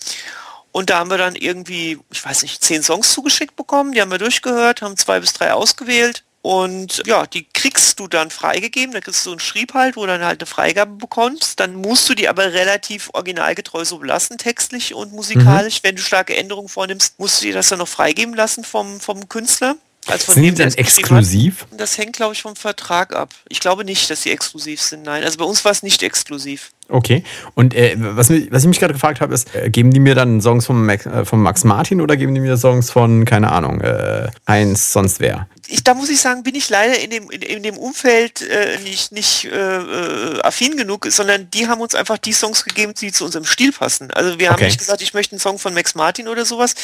Und 0.72 0.92
da 0.92 1.00
haben 1.00 1.10
wir 1.10 1.18
dann 1.18 1.36
irgendwie, 1.36 1.98
ich 2.12 2.24
weiß 2.24 2.44
nicht, 2.44 2.64
zehn 2.64 2.84
Songs 2.84 3.12
zugeschickt 3.14 3.56
bekommen, 3.56 3.94
die 3.94 4.02
haben 4.02 4.12
wir 4.12 4.20
durchgehört, 4.20 4.84
haben 4.84 4.96
zwei 4.96 5.20
bis 5.20 5.34
drei 5.34 5.54
ausgewählt. 5.54 6.24
Und 6.48 7.04
ja, 7.06 7.26
die 7.26 7.44
kriegst 7.44 8.00
du 8.00 8.08
dann 8.08 8.32
freigegeben, 8.32 8.94
da 8.94 9.02
kriegst 9.02 9.26
du 9.26 9.32
so 9.32 9.32
einen 9.32 9.42
Schrieb 9.42 9.74
halt, 9.74 9.98
wo 9.98 10.02
du 10.04 10.08
dann 10.08 10.24
halt 10.24 10.40
eine 10.40 10.46
Freigabe 10.46 10.94
bekommst, 10.94 11.60
dann 11.60 11.76
musst 11.76 12.08
du 12.08 12.14
die 12.14 12.30
aber 12.30 12.54
relativ 12.54 13.10
originalgetreu 13.12 13.84
so 13.84 13.98
belassen, 13.98 14.38
textlich 14.38 14.94
und 14.94 15.12
musikalisch. 15.12 15.80
Mhm. 15.80 15.88
Wenn 15.88 15.96
du 15.98 16.02
starke 16.02 16.38
Änderungen 16.38 16.70
vornimmst, 16.70 17.20
musst 17.20 17.42
du 17.42 17.48
dir 17.48 17.54
das 17.54 17.68
dann 17.68 17.80
noch 17.80 17.88
freigeben 17.90 18.34
lassen 18.34 18.64
vom, 18.64 19.02
vom 19.02 19.28
Künstler. 19.28 19.76
Also 20.06 20.32
sind 20.32 20.44
die 20.44 20.54
dann 20.54 20.72
exklusiv? 20.72 21.64
Hat, 21.64 21.82
das 21.82 21.98
hängt, 21.98 22.16
glaube 22.16 22.34
ich, 22.34 22.42
vom 22.42 22.56
Vertrag 22.56 23.14
ab. 23.14 23.30
Ich 23.50 23.60
glaube 23.60 23.84
nicht, 23.84 24.10
dass 24.10 24.24
sie 24.24 24.32
exklusiv 24.32 24.82
sind. 24.82 25.04
Nein, 25.04 25.26
also 25.26 25.38
bei 25.38 25.44
uns 25.44 25.66
war 25.66 25.74
es 25.74 25.84
nicht 25.84 26.02
exklusiv. 26.02 26.72
Okay. 26.88 27.26
Und 27.56 27.74
äh, 27.74 27.96
was, 27.98 28.30
was, 28.30 28.64
ich 28.64 28.68
mich 28.70 28.80
gerade 28.80 28.94
gefragt 28.94 29.20
habe, 29.20 29.34
ist, 29.34 29.54
äh, 29.54 29.70
geben 29.70 29.92
die 29.92 30.00
mir 30.00 30.16
dann 30.16 30.40
Songs 30.40 30.66
von 30.66 30.86
Max, 30.86 31.06
äh, 31.06 31.26
von 31.26 31.42
Max 31.42 31.66
Martin 31.66 32.00
oder 32.00 32.16
geben 32.16 32.34
die 32.34 32.40
mir 32.40 32.56
Songs 32.56 32.90
von, 32.90 33.26
keine 33.26 33.52
Ahnung, 33.52 33.82
äh, 33.82 34.30
Heinz, 34.48 34.94
sonst 34.94 35.20
wer? 35.20 35.50
Ich, 35.68 35.84
da 35.84 35.94
muss 35.94 36.10
ich 36.10 36.20
sagen, 36.20 36.44
bin 36.44 36.56
ich 36.56 36.70
leider 36.70 36.98
in 37.00 37.10
dem, 37.10 37.30
in, 37.30 37.42
in 37.42 37.64
dem 37.64 37.78
Umfeld 37.78 38.42
äh, 38.42 38.80
nicht, 38.80 39.12
nicht 39.12 39.46
äh, 39.46 39.50
äh, 39.50 40.42
affin 40.42 40.78
genug, 40.78 41.08
sondern 41.10 41.50
die 41.52 41.68
haben 41.68 41.82
uns 41.82 41.94
einfach 41.94 42.18
die 42.18 42.34
Songs 42.34 42.64
gegeben, 42.64 42.94
die 42.94 43.12
zu 43.12 43.26
unserem 43.26 43.46
Stil 43.46 43.72
passen. 43.72 44.12
Also 44.12 44.40
wir 44.40 44.50
haben 44.50 44.56
okay. 44.56 44.66
nicht 44.66 44.80
gesagt, 44.80 45.02
ich 45.02 45.14
möchte 45.14 45.34
einen 45.34 45.40
Song 45.40 45.60
von 45.60 45.74
Max 45.74 45.96
Martin 45.96 46.28
oder 46.28 46.46
sowas. 46.46 46.76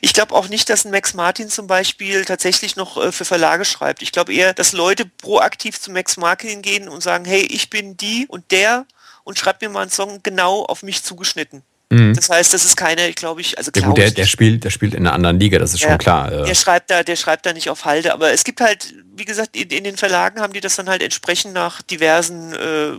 Ich 0.00 0.12
glaube 0.12 0.34
auch 0.34 0.48
nicht, 0.48 0.70
dass 0.70 0.84
ein 0.84 0.90
Max 0.90 1.14
Martin 1.14 1.48
zum 1.48 1.66
Beispiel 1.66 2.24
tatsächlich 2.24 2.76
noch 2.76 3.12
für 3.12 3.24
Verlage 3.24 3.64
schreibt. 3.64 4.02
Ich 4.02 4.12
glaube 4.12 4.32
eher, 4.32 4.54
dass 4.54 4.72
Leute 4.72 5.04
proaktiv 5.06 5.80
zu 5.80 5.90
Max 5.90 6.16
Martin 6.16 6.62
gehen 6.62 6.88
und 6.88 7.02
sagen, 7.02 7.24
hey, 7.24 7.42
ich 7.42 7.70
bin 7.70 7.96
die 7.96 8.26
und 8.28 8.50
der 8.50 8.86
und 9.24 9.38
schreibt 9.38 9.62
mir 9.62 9.68
mal 9.68 9.82
einen 9.82 9.90
Song 9.90 10.20
genau 10.22 10.64
auf 10.64 10.82
mich 10.82 11.02
zugeschnitten. 11.02 11.62
Mhm. 11.90 12.14
Das 12.14 12.28
heißt, 12.28 12.52
das 12.52 12.66
ist 12.66 12.76
keine, 12.76 13.12
glaube 13.12 13.40
ich, 13.40 13.56
also 13.56 13.70
ja, 13.74 13.92
der, 13.92 14.10
der, 14.10 14.26
spielt, 14.26 14.62
der 14.64 14.70
spielt 14.70 14.92
in 14.92 15.06
einer 15.06 15.14
anderen 15.14 15.40
Liga, 15.40 15.58
das 15.58 15.72
ist 15.72 15.80
ja, 15.80 15.90
schon 15.90 15.98
klar. 15.98 16.44
Der 16.44 16.54
schreibt 16.54 16.90
da, 16.90 17.02
der 17.02 17.16
schreibt 17.16 17.46
da 17.46 17.54
nicht 17.54 17.70
auf 17.70 17.86
Halde, 17.86 18.12
aber 18.12 18.30
es 18.30 18.44
gibt 18.44 18.60
halt, 18.60 18.94
wie 19.16 19.24
gesagt, 19.24 19.56
in, 19.56 19.70
in 19.70 19.84
den 19.84 19.96
Verlagen 19.96 20.40
haben 20.40 20.52
die 20.52 20.60
das 20.60 20.76
dann 20.76 20.90
halt 20.90 21.02
entsprechend 21.02 21.54
nach 21.54 21.80
diversen 21.80 22.52
äh, 22.52 22.90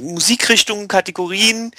Musikrichtungen, 0.00 0.86
Kategorien 0.86 1.72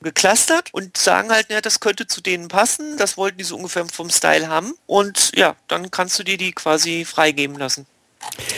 geclustert 0.00 0.72
und 0.72 0.96
sagen 0.96 1.30
halt, 1.30 1.50
ja, 1.50 1.60
das 1.60 1.80
könnte 1.80 2.06
zu 2.06 2.22
denen 2.22 2.48
passen, 2.48 2.96
das 2.96 3.18
wollten 3.18 3.36
die 3.36 3.44
so 3.44 3.56
ungefähr 3.56 3.84
vom 3.84 4.08
Style 4.08 4.48
haben 4.48 4.72
und 4.86 5.32
ja, 5.36 5.54
dann 5.68 5.90
kannst 5.90 6.18
du 6.18 6.22
dir 6.22 6.38
die 6.38 6.52
quasi 6.52 7.04
freigeben 7.04 7.58
lassen. 7.58 7.86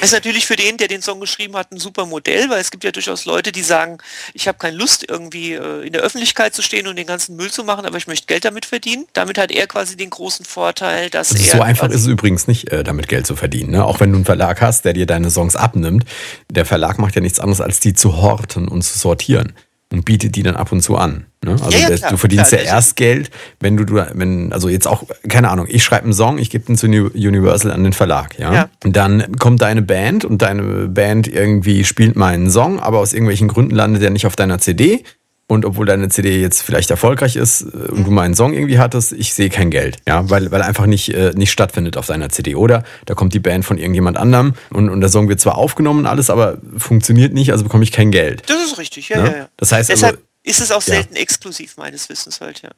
Ist 0.00 0.12
natürlich 0.12 0.46
für 0.46 0.56
den, 0.56 0.76
der 0.76 0.88
den 0.88 1.02
Song 1.02 1.20
geschrieben 1.20 1.56
hat, 1.56 1.72
ein 1.72 1.78
super 1.78 2.06
Modell, 2.06 2.48
weil 2.50 2.60
es 2.60 2.70
gibt 2.70 2.84
ja 2.84 2.92
durchaus 2.92 3.24
Leute, 3.24 3.52
die 3.52 3.62
sagen, 3.62 3.98
ich 4.34 4.48
habe 4.48 4.58
keine 4.58 4.76
Lust, 4.76 5.04
irgendwie 5.08 5.54
äh, 5.54 5.86
in 5.86 5.92
der 5.92 6.02
Öffentlichkeit 6.02 6.54
zu 6.54 6.62
stehen 6.62 6.86
und 6.86 6.96
den 6.96 7.06
ganzen 7.06 7.36
Müll 7.36 7.50
zu 7.50 7.64
machen, 7.64 7.86
aber 7.86 7.96
ich 7.96 8.06
möchte 8.06 8.26
Geld 8.26 8.44
damit 8.44 8.66
verdienen. 8.66 9.06
Damit 9.12 9.38
hat 9.38 9.50
er 9.50 9.66
quasi 9.66 9.96
den 9.96 10.10
großen 10.10 10.44
Vorteil, 10.44 11.10
dass 11.10 11.32
also 11.32 11.44
er... 11.44 11.56
So 11.56 11.62
einfach 11.62 11.88
ist 11.88 12.02
es 12.02 12.06
übrigens 12.06 12.46
nicht, 12.46 12.70
äh, 12.70 12.84
damit 12.84 13.08
Geld 13.08 13.26
zu 13.26 13.36
verdienen. 13.36 13.70
Ne? 13.70 13.84
Auch 13.84 14.00
wenn 14.00 14.10
du 14.10 14.16
einen 14.16 14.24
Verlag 14.24 14.60
hast, 14.60 14.84
der 14.84 14.92
dir 14.92 15.06
deine 15.06 15.30
Songs 15.30 15.56
abnimmt, 15.56 16.04
der 16.50 16.64
Verlag 16.64 16.98
macht 16.98 17.14
ja 17.14 17.20
nichts 17.20 17.40
anderes, 17.40 17.60
als 17.60 17.80
die 17.80 17.94
zu 17.94 18.16
horten 18.16 18.68
und 18.68 18.82
zu 18.82 18.98
sortieren 18.98 19.54
und 19.92 20.04
bietet 20.04 20.36
die 20.36 20.42
dann 20.42 20.56
ab 20.56 20.70
und 20.72 20.82
zu 20.82 20.96
an. 20.96 21.26
Ne? 21.44 21.52
Also 21.52 21.70
ja, 21.70 21.90
ja, 21.90 22.10
du 22.10 22.16
verdienst 22.16 22.50
klar, 22.50 22.62
ja 22.62 22.74
erst 22.74 22.96
Geld, 22.96 23.30
wenn 23.60 23.76
du, 23.76 23.94
wenn, 23.94 24.52
also 24.52 24.68
jetzt 24.68 24.86
auch, 24.86 25.04
keine 25.28 25.48
Ahnung, 25.50 25.66
ich 25.68 25.82
schreibe 25.82 26.04
einen 26.04 26.12
Song, 26.12 26.38
ich 26.38 26.50
gebe 26.50 26.64
den 26.66 26.76
zu 26.76 26.86
Universal 26.86 27.72
an 27.72 27.84
den 27.84 27.92
Verlag, 27.92 28.38
ja? 28.38 28.52
ja. 28.52 28.68
Und 28.84 28.96
dann 28.96 29.36
kommt 29.38 29.62
deine 29.62 29.82
Band 29.82 30.24
und 30.24 30.42
deine 30.42 30.88
Band 30.88 31.26
irgendwie 31.28 31.84
spielt 31.84 32.16
meinen 32.16 32.50
Song, 32.50 32.80
aber 32.80 32.98
aus 32.98 33.12
irgendwelchen 33.12 33.48
Gründen 33.48 33.74
landet 33.74 34.02
er 34.02 34.10
nicht 34.10 34.26
auf 34.26 34.36
deiner 34.36 34.58
CD 34.58 35.04
und 35.48 35.64
obwohl 35.64 35.86
deine 35.86 36.10
CD 36.10 36.40
jetzt 36.40 36.62
vielleicht 36.62 36.90
erfolgreich 36.90 37.34
ist 37.34 37.62
äh, 37.62 37.90
und 37.90 38.04
du 38.04 38.10
meinen 38.10 38.34
Song 38.34 38.52
irgendwie 38.52 38.78
hattest, 38.78 39.12
ich 39.12 39.32
sehe 39.32 39.48
kein 39.48 39.70
Geld. 39.70 39.96
Ja, 40.06 40.28
weil, 40.28 40.50
weil 40.50 40.62
einfach 40.62 40.86
nicht, 40.86 41.12
äh, 41.14 41.32
nicht 41.34 41.50
stattfindet 41.50 41.96
auf 41.96 42.06
deiner 42.06 42.28
CD. 42.28 42.54
Oder 42.54 42.84
da 43.06 43.14
kommt 43.14 43.32
die 43.32 43.40
Band 43.40 43.64
von 43.64 43.78
irgendjemand 43.78 44.18
anderem 44.18 44.54
und, 44.70 44.90
und 44.90 45.00
der 45.00 45.08
Song 45.08 45.28
wird 45.28 45.40
zwar 45.40 45.56
aufgenommen 45.56 46.00
und 46.00 46.06
alles, 46.06 46.28
aber 46.28 46.58
funktioniert 46.76 47.32
nicht, 47.32 47.50
also 47.50 47.64
bekomme 47.64 47.82
ich 47.82 47.92
kein 47.92 48.10
Geld. 48.10 48.42
Das 48.48 48.62
ist 48.62 48.78
richtig, 48.78 49.08
ja, 49.08 49.18
ja. 49.18 49.24
ja. 49.24 49.36
ja. 49.38 49.48
Das 49.56 49.72
heißt 49.72 49.88
Deshalb 49.88 50.16
also, 50.16 50.26
ist 50.44 50.60
es 50.60 50.70
auch 50.70 50.82
selten 50.82 51.16
ja. 51.16 51.22
exklusiv 51.22 51.78
meines 51.78 52.08
Wissens 52.10 52.40
halt, 52.40 52.62
ja. 52.62 52.70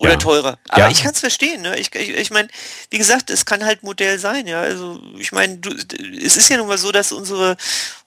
Oder 0.00 0.12
ja. 0.12 0.16
teurer. 0.16 0.58
Aber 0.70 0.84
ja. 0.84 0.88
ich 0.88 1.02
kann 1.02 1.12
es 1.12 1.20
verstehen. 1.20 1.60
Ne? 1.60 1.78
Ich, 1.78 1.94
ich, 1.94 2.16
ich 2.16 2.30
meine, 2.30 2.48
wie 2.88 2.96
gesagt, 2.96 3.28
es 3.28 3.44
kann 3.44 3.66
halt 3.66 3.82
Modell 3.82 4.18
sein. 4.18 4.46
Ja, 4.46 4.62
also 4.62 4.98
ich 5.18 5.30
meine, 5.30 5.60
es 6.24 6.38
ist 6.38 6.48
ja 6.48 6.56
nun 6.56 6.68
mal 6.68 6.78
so, 6.78 6.90
dass 6.90 7.12
unsere 7.12 7.58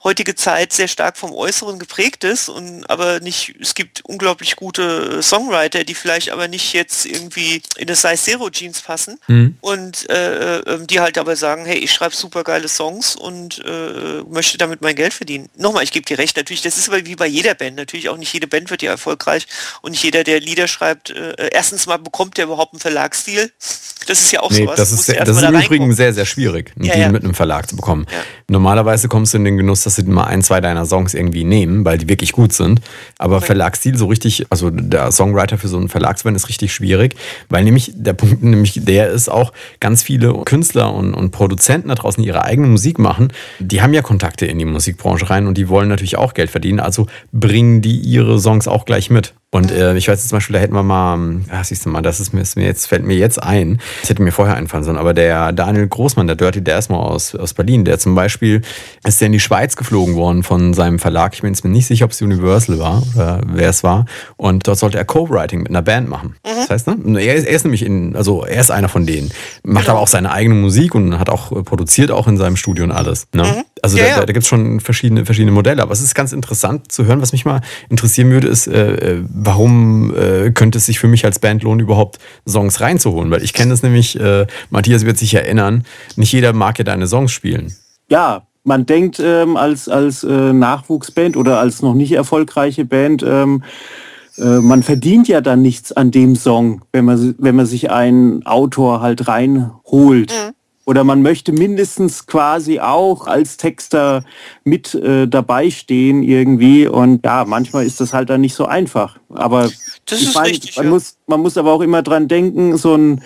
heutige 0.04 0.36
Zeit 0.36 0.74
sehr 0.74 0.88
stark 0.88 1.18
vom 1.18 1.34
Äußeren 1.34 1.80
geprägt 1.80 2.24
ist 2.24 2.50
und 2.50 2.90
aber 2.90 3.20
nicht, 3.20 3.56
es 3.62 3.74
gibt 3.74 4.04
unglaublich 4.06 4.56
gute 4.56 5.22
Songwriter, 5.24 5.84
die 5.84 5.96
vielleicht 5.96 6.30
aber 6.30 6.48
nicht 6.48 6.74
jetzt 6.74 7.06
irgendwie 7.06 7.62
in 7.78 7.88
das 7.88 8.02
Size 8.02 8.18
Zero 8.18 8.50
Jeans 8.50 8.82
passen 8.82 9.20
mhm. 9.28 9.58
und 9.62 10.10
äh, 10.10 10.60
äh, 10.60 10.86
die 10.86 11.00
halt 11.00 11.18
aber 11.18 11.36
sagen, 11.36 11.66
hey, 11.66 11.78
ich 11.78 11.94
schreibe 11.94 12.16
super 12.16 12.44
geile 12.44 12.68
Songs 12.68 13.16
und 13.16 13.64
äh, 13.66 14.24
möchte 14.30 14.58
damit 14.58 14.82
mein 14.82 14.96
Geld 14.96 15.14
verdienen. 15.14 15.50
Nochmal, 15.56 15.84
ich 15.84 15.92
gebe 15.92 16.06
dir 16.06 16.18
recht, 16.18 16.36
natürlich, 16.36 16.62
das 16.62 16.78
ist 16.78 16.90
aber 16.90 17.06
wie 17.06 17.16
bei 17.16 17.28
jeder 17.28 17.54
Band, 17.54 17.78
natürlich 17.78 18.10
auch 18.10 18.18
nicht 18.18 18.34
jede 18.34 18.48
Band 18.48 18.70
wird 18.70 18.82
ja 18.82 18.92
erfolgreich 18.92 19.48
und 19.82 19.92
nicht 19.92 20.04
jeder, 20.04 20.24
der 20.24 20.40
Lieder 20.40 20.68
schreibt, 20.68 21.12
äh, 21.12 21.50
erstens 21.52 21.86
mal 21.86 21.98
bekommt 21.98 22.38
der 22.38 22.46
überhaupt 22.46 22.74
einen 22.74 22.80
Verlagsstil. 22.80 23.52
Das 24.08 24.22
ist 24.22 24.32
ja 24.32 24.42
auch 24.42 24.52
nee, 24.52 24.64
sowas. 24.64 24.76
Das 24.76 24.92
ist, 24.92 25.10
das 25.10 25.30
ist 25.30 25.44
im 25.44 25.56
Übrigen 25.56 25.94
sehr, 25.94 26.14
sehr 26.14 26.26
schwierig, 26.26 26.72
ja, 26.78 26.94
Deal 26.94 27.00
ja. 27.00 27.12
mit 27.12 27.24
einem 27.24 27.34
Verlag 27.34 27.70
zu 27.70 27.76
bekommen. 27.76 28.06
Ja. 28.12 28.18
Normalerweise 28.50 29.08
kommst 29.08 29.34
du 29.34 29.38
in 29.38 29.46
den 29.46 29.58
Genuss, 29.58 29.84
dass 29.84 29.96
sie 29.96 30.04
mal 30.04 30.26
ein, 30.26 30.42
zwei 30.42 30.62
deiner 30.62 30.86
Songs 30.86 31.14
irgendwie 31.14 31.44
nehmen, 31.44 31.86
weil 31.86 31.98
die 31.98 32.10
wirklich 32.10 32.32
gut 32.34 32.54
sind. 32.54 32.82
Aber 33.18 33.38
okay. 33.38 33.48
Verlagsstil 33.48 33.98
so 33.98 34.08
richtig, 34.08 34.46
also 34.50 34.70
der 34.70 35.12
Songwriter 35.12 35.58
für 35.58 35.68
so 35.68 35.78
einen 35.78 35.90
Verlag 35.90 36.18
zu 36.18 36.26
werden, 36.26 36.36
ist 36.36 36.50
richtig 36.50 36.74
schwierig, 36.74 37.16
weil 37.50 37.64
nämlich 37.64 37.92
der 37.96 38.14
Punkt 38.14 38.44
nämlich 38.44 38.80
der 38.84 39.10
ist 39.10 39.30
auch, 39.30 39.54
ganz 39.80 40.04
viele 40.04 40.34
Künstler 40.46 40.94
und, 40.94 41.14
und 41.14 41.32
Produzenten 41.32 41.90
da 41.90 41.96
draußen, 41.96 42.22
die 42.22 42.28
ihre 42.28 42.44
eigene 42.44 42.68
Musik 42.68 43.00
machen, 43.00 43.32
die 43.60 43.82
haben 43.82 43.94
ja 43.94 44.02
Kontakte 44.02 44.46
in 44.46 44.60
die 44.60 44.66
Musikbranche 44.66 45.30
rein 45.30 45.48
und 45.48 45.58
die 45.58 45.70
wollen 45.70 45.90
natürlich 45.90 46.18
auch 46.18 46.34
Geld 46.34 46.50
verdienen, 46.50 46.80
also 46.80 47.08
bringen 47.32 47.82
die 47.82 47.98
ihre 47.98 48.40
Songs 48.40 48.68
auch 48.68 48.86
gleich 48.86 49.10
mit. 49.10 49.34
Und 49.54 49.72
äh, 49.72 49.96
ich 49.96 50.08
weiß 50.08 50.18
jetzt 50.18 50.30
zum 50.30 50.38
Beispiel, 50.38 50.56
da 50.56 50.60
hätten 50.60 50.74
wir 50.74 50.82
mal, 50.82 51.42
ach 51.52 51.64
siehst 51.64 51.86
du 51.86 51.90
mal, 51.90 52.02
das 52.02 52.20
ist 52.20 52.34
mir, 52.34 52.42
ist 52.42 52.58
mir 52.58 52.66
jetzt, 52.66 52.88
fällt 52.88 53.06
mir 53.06 53.16
jetzt 53.16 53.42
ein. 53.42 53.80
Das 54.02 54.10
hätte 54.10 54.24
mir 54.24 54.32
vorher 54.32 54.56
einfallen 54.56 54.84
sollen, 54.84 54.98
aber 54.98 55.14
der 55.14 55.52
Daniel 55.52 55.88
Großmann, 55.88 56.26
der 56.26 56.36
Dirty 56.36 56.64
Desmo 56.64 57.00
aus, 57.00 57.36
aus 57.36 57.54
Berlin, 57.54 57.86
der 57.86 58.00
zum 58.00 58.16
Beispiel 58.16 58.64
ist 59.06 59.22
der 59.22 59.28
in 59.28 59.32
die 59.32 59.40
Schweiz 59.40 59.76
geflogen 59.76 60.16
worden 60.16 60.42
von 60.42 60.74
seinem 60.74 60.98
Verlag. 60.98 61.36
Ich 61.36 61.42
bin 61.42 61.54
jetzt 61.54 61.64
mir 61.64 61.70
nicht 61.70 61.86
sicher, 61.86 62.06
ob 62.06 62.12
es 62.12 62.22
Universal 62.24 62.80
war 62.80 63.04
oder 63.14 63.42
wer 63.46 63.70
es 63.70 63.84
war. 63.84 64.06
Und 64.38 64.68
dort 64.68 64.80
sollte 64.80 64.98
er 64.98 65.06
Co-Writing 65.06 65.60
mit 65.60 65.70
einer 65.70 65.84
Band 65.84 66.10
machen. 66.10 66.36
Mhm. 66.44 66.50
Das 66.56 66.70
heißt, 66.72 66.88
ne? 66.88 67.22
Er 67.22 67.36
ist, 67.36 67.46
er 67.46 67.56
ist 67.56 67.64
nämlich 67.64 67.86
in, 67.86 68.16
also 68.16 68.44
er 68.46 68.60
ist 68.60 68.72
einer 68.72 68.90
von 68.90 69.06
denen. 69.06 69.30
Macht 69.62 69.86
genau. 69.86 69.98
aber 69.98 70.02
auch 70.02 70.08
seine 70.08 70.32
eigene 70.32 70.56
Musik 70.56 70.96
und 70.96 71.20
hat 71.20 71.30
auch 71.30 71.64
produziert 71.64 72.10
auch 72.10 72.28
in 72.28 72.38
seinem 72.38 72.56
Studio 72.56 72.86
und 72.86 72.92
alles. 72.92 73.28
Ne? 73.34 73.44
Mhm. 73.44 73.64
Also 73.84 74.00
ja, 74.00 74.06
da, 74.06 74.16
da, 74.22 74.26
da 74.26 74.34
gibt 74.34 74.44
es 74.44 74.48
schon 74.48 74.80
verschiedene, 74.80 75.26
verschiedene 75.26 75.52
Modelle. 75.52 75.84
Aber 75.84 75.92
es 75.92 76.02
ist 76.02 76.16
ganz 76.16 76.32
interessant 76.32 76.92
zu 76.92 77.06
hören, 77.06 77.22
was 77.22 77.34
mich 77.34 77.46
mal 77.46 77.62
interessieren 77.90 78.32
würde, 78.32 78.48
ist, 78.48 78.66
äh, 78.66 78.96
äh 78.96 79.24
warum 79.46 80.14
äh, 80.16 80.52
könnte 80.52 80.78
es 80.78 80.86
sich 80.86 81.00
für 81.00 81.08
mich 81.08 81.26
als 81.26 81.40
Band 81.40 81.64
lohnen, 81.64 81.80
überhaupt 81.80 82.20
Songs 82.48 82.82
reinzuholen? 82.82 83.32
Weil 83.32 83.44
ich 83.44 83.54
kenne 83.54 83.72
das 83.72 83.84
nämlich, 83.84 84.20
äh, 84.20 84.48
Matthias 84.70 85.06
wird 85.06 85.18
sich 85.18 85.34
erinnern, 85.34 85.86
nicht 86.16 86.32
jeder 86.32 86.54
mag 86.54 86.78
ja 86.78 86.84
deine 86.84 87.08
Songs 87.08 87.32
spielen. 87.32 87.76
Ja, 88.10 88.48
man 88.64 88.86
denkt 88.86 89.20
ähm, 89.20 89.58
als, 89.58 89.90
als 89.90 90.24
äh, 90.24 90.54
Nachwuchsband 90.54 91.38
oder 91.38 91.60
als 91.60 91.82
noch 91.82 91.94
nicht 91.94 92.14
erfolgreiche 92.14 92.86
Band, 92.86 93.24
ähm, 93.24 93.64
äh, 94.38 94.60
man 94.60 94.84
verdient 94.84 95.28
ja 95.28 95.42
dann 95.42 95.62
nichts 95.62 95.92
an 95.92 96.12
dem 96.12 96.36
Song, 96.36 96.82
wenn 96.92 97.06
man, 97.06 97.36
wenn 97.38 97.56
man 97.56 97.66
sich 97.66 97.92
einen 97.92 98.46
Autor 98.46 99.02
halt 99.02 99.28
reinholt. 99.28 100.32
Mhm 100.32 100.54
oder 100.86 101.04
man 101.04 101.22
möchte 101.22 101.52
mindestens 101.54 102.25
quasi 102.25 102.80
auch 102.80 103.28
als 103.28 103.58
Texter 103.58 104.24
mit 104.63 104.94
äh, 104.96 105.28
dabei 105.28 105.70
stehen 105.70 106.24
irgendwie 106.24 106.88
und 106.88 107.25
ja, 107.25 107.46
manchmal 107.46 107.86
ist 107.86 108.02
das 108.02 108.13
halt 108.13 108.30
dann 108.30 108.42
nicht 108.42 108.56
so 108.56 108.66
einfach. 108.66 109.18
Aber 109.30 109.70
das 110.06 110.22
ist 110.22 110.36
mein, 110.36 110.46
richtig, 110.46 110.75
man, 110.75 110.86
ja. 110.86 110.92
muss, 110.92 111.18
man 111.28 111.40
muss 111.40 111.58
aber 111.58 111.72
auch 111.72 111.82
immer 111.82 112.02
dran 112.02 112.28
denken, 112.28 112.78
so 112.78 112.96
ein, 112.96 113.22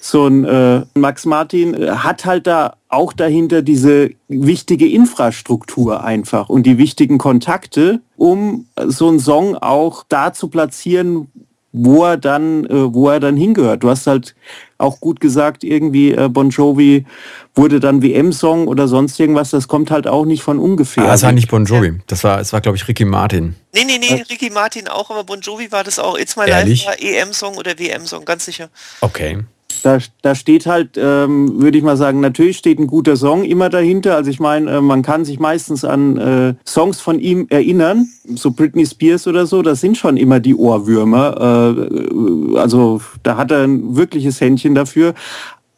so 0.00 0.26
ein 0.26 0.44
äh, 0.44 0.82
Max 0.94 1.26
Martin 1.26 1.74
äh, 1.74 1.90
hat 1.90 2.24
halt 2.24 2.46
da 2.46 2.76
auch 2.88 3.12
dahinter 3.12 3.62
diese 3.62 4.10
wichtige 4.28 4.88
Infrastruktur 4.88 6.04
einfach 6.04 6.48
und 6.48 6.64
die 6.64 6.78
wichtigen 6.78 7.18
Kontakte, 7.18 8.00
um 8.16 8.66
so 8.86 9.08
einen 9.08 9.18
Song 9.18 9.56
auch 9.56 10.04
da 10.08 10.32
zu 10.32 10.48
platzieren, 10.48 11.28
wo 11.72 12.04
er 12.04 12.16
dann, 12.18 12.64
äh, 12.66 12.94
wo 12.94 13.08
er 13.08 13.20
dann 13.20 13.36
hingehört. 13.36 13.82
Du 13.82 13.88
hast 13.88 14.06
halt 14.06 14.34
auch 14.78 15.00
gut 15.00 15.20
gesagt, 15.20 15.64
irgendwie 15.64 16.12
äh, 16.12 16.28
Bon 16.28 16.50
Jovi 16.50 17.06
wurde 17.54 17.80
dann 17.80 18.02
WM-Song 18.02 18.68
oder 18.68 18.88
sonst 18.88 19.18
irgendwas. 19.18 19.50
Das 19.50 19.68
kommt 19.68 19.90
halt 19.90 20.06
auch 20.06 20.24
nicht 20.24 20.42
von 20.42 20.58
ungefähr. 20.58 21.04
Ah, 21.04 21.12
das 21.12 21.22
war 21.22 21.32
nicht 21.32 21.50
Bon 21.50 21.64
Jovi. 21.64 22.00
Das 22.06 22.24
war, 22.24 22.40
es 22.40 22.52
war, 22.52 22.60
glaube 22.60 22.76
ich, 22.76 22.86
Ricky 22.88 23.04
Martin. 23.04 23.54
Nee, 23.72 23.84
nee, 23.84 23.98
nee, 23.98 24.22
Ricky 24.30 24.50
Martin 24.50 24.88
auch, 24.88 25.10
aber 25.10 25.24
Bon 25.24 25.40
Jovi 25.40 25.72
war 25.72 25.84
das 25.84 25.98
auch. 25.98 26.18
It's 26.18 26.36
My 26.36 26.46
Life 26.46 26.86
war 26.86 27.00
EM-Song 27.00 27.56
oder 27.56 27.78
WM-Song, 27.78 28.24
ganz 28.24 28.44
sicher. 28.44 28.68
Okay. 29.00 29.38
Da, 29.82 29.98
da 30.22 30.34
steht 30.34 30.66
halt, 30.66 30.96
ähm, 30.96 31.60
würde 31.60 31.76
ich 31.76 31.84
mal 31.84 31.96
sagen, 31.96 32.20
natürlich 32.20 32.56
steht 32.58 32.78
ein 32.78 32.86
guter 32.86 33.16
Song 33.16 33.42
immer 33.42 33.68
dahinter. 33.68 34.14
Also 34.16 34.30
ich 34.30 34.38
meine, 34.38 34.70
äh, 34.70 34.80
man 34.80 35.02
kann 35.02 35.24
sich 35.24 35.40
meistens 35.40 35.84
an 35.84 36.16
äh, 36.18 36.54
Songs 36.64 37.00
von 37.00 37.18
ihm 37.18 37.46
erinnern, 37.50 38.06
so 38.34 38.52
Britney 38.52 38.86
Spears 38.86 39.26
oder 39.26 39.46
so, 39.46 39.62
das 39.62 39.80
sind 39.80 39.96
schon 39.98 40.16
immer 40.16 40.38
die 40.40 40.54
Ohrwürmer. 40.54 41.76
Äh, 41.76 42.56
also 42.58 43.00
da 43.22 43.36
hat 43.36 43.50
er 43.50 43.64
ein 43.64 43.96
wirkliches 43.96 44.40
Händchen 44.40 44.74
dafür. 44.74 45.14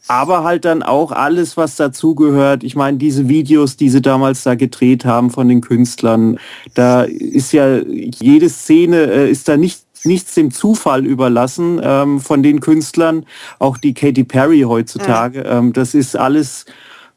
aber 0.07 0.45
halt 0.45 0.65
dann 0.65 0.83
auch 0.83 1.13
alles, 1.13 1.57
was 1.57 1.77
dazugehört. 1.77 2.63
Ich 2.63 2.77
meine, 2.77 2.99
diese 2.99 3.29
Videos, 3.29 3.77
die 3.77 3.89
sie 3.89 4.03
damals 4.03 4.43
da 4.43 4.55
gedreht 4.55 5.05
haben 5.05 5.31
von 5.31 5.49
den 5.49 5.61
Künstlern, 5.61 6.39
da 6.75 7.03
ist 7.03 7.53
ja 7.53 7.79
jede 7.79 8.49
Szene 8.51 9.05
äh, 9.05 9.31
ist 9.31 9.49
da 9.49 9.57
nicht 9.57 9.84
nichts 10.05 10.35
dem 10.35 10.51
Zufall 10.51 11.07
überlassen 11.07 11.81
ähm, 11.83 12.21
von 12.21 12.43
den 12.43 12.61
Künstlern, 12.61 13.27
auch 13.59 13.79
die 13.79 13.95
Katy 13.95 14.25
Perry 14.25 14.63
heutzutage. 14.63 15.41
Mhm. 15.41 15.47
Ähm, 15.47 15.73
das 15.73 15.95
ist 15.95 16.17
alles 16.17 16.67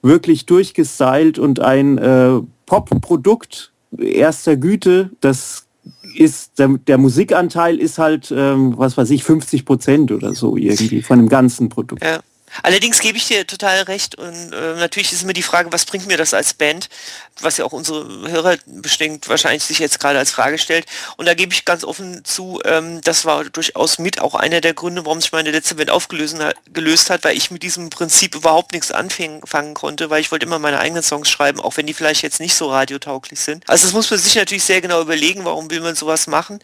wirklich 0.02 0.46
durchgestylt 0.46 1.40
und 1.40 1.60
ein 1.60 1.98
äh, 1.98 2.40
Pop-Produkt 2.66 3.72
erster 3.98 4.58
Güte. 4.58 5.12
Das 5.22 5.68
ist 6.16 6.60
der, 6.60 6.70
der 6.88 6.98
Musikanteil 6.98 7.78
ist 7.78 7.98
halt, 7.98 8.34
ähm, 8.36 8.74
was 8.78 8.98
weiß 8.98 9.10
ich, 9.12 9.24
50 9.24 9.66
Prozent 9.66 10.12
oder 10.12 10.34
so 10.34 10.58
irgendwie 10.58 11.02
von 11.02 11.20
dem 11.20 11.30
ganzen 11.30 11.70
Produkt. 11.70 12.04
Ja. 12.04 12.20
Allerdings 12.64 13.00
gebe 13.00 13.18
ich 13.18 13.28
dir 13.28 13.46
total 13.48 13.82
recht 13.84 14.16
und 14.16 14.54
äh, 14.54 14.76
natürlich 14.76 15.14
ist 15.14 15.24
mir 15.24 15.34
die 15.34 15.44
Frage, 15.44 15.72
was 15.72 15.86
bringt 15.86 16.08
mir 16.08 16.18
das 16.18 16.34
als 16.34 16.54
Band, 16.54 16.90
was 17.40 17.58
ja 17.58 17.66
auch 17.66 17.74
unsere 17.74 18.30
Hörer 18.30 18.58
bestimmt 18.66 19.30
wahrscheinlich 19.30 19.64
sich 19.64 19.80
jetzt 19.80 20.00
gerade 20.00 20.20
als 20.20 20.32
Frage 20.32 20.58
stellt. 20.58 20.86
Und 21.18 21.26
da 21.26 21.34
gebe 21.34 21.54
ich 21.54 21.66
ganz 21.66 21.84
offen 21.84 22.24
zu, 22.26 22.62
ähm, 22.66 23.02
das 23.02 23.26
war 23.26 23.46
durchaus 23.46 24.00
mit 24.00 24.22
auch 24.22 24.36
einer 24.36 24.62
der 24.62 24.74
Gründe, 24.74 25.06
warum 25.06 25.22
sich 25.22 25.32
meine 25.32 25.52
letzte 25.52 25.76
Band 25.76 25.90
aufgelöst 25.90 26.38
gelöst 26.74 27.10
hat, 27.10 27.24
weil 27.24 27.38
ich 27.38 27.52
mit 27.52 27.64
diesem 27.64 27.90
Prinzip 27.90 28.36
überhaupt 28.36 28.74
nichts 28.74 28.92
anfangen 28.92 29.74
konnte, 29.74 30.10
weil 30.10 30.22
ich 30.22 30.32
wollte 30.32 30.46
immer 30.46 30.60
meine 30.60 30.80
eigenen 30.80 31.04
Songs 31.04 31.30
schreiben, 31.30 31.60
auch 31.60 31.78
wenn 31.78 31.86
die 31.86 31.94
vielleicht 31.94 32.22
jetzt 32.22 32.40
nicht 32.40 32.56
so 32.56 32.70
radiotauglich 32.70 33.40
sind. 33.40 33.68
Also 33.70 33.86
das 33.86 33.94
muss 33.94 34.10
man 34.10 34.20
sich 34.20 34.36
natürlich 34.36 34.64
sehr 34.64 34.82
genau 34.82 35.02
überlegen, 35.02 35.46
warum 35.46 35.70
will 35.70 35.82
man 35.82 35.96
sowas 35.96 36.28
machen. 36.28 36.60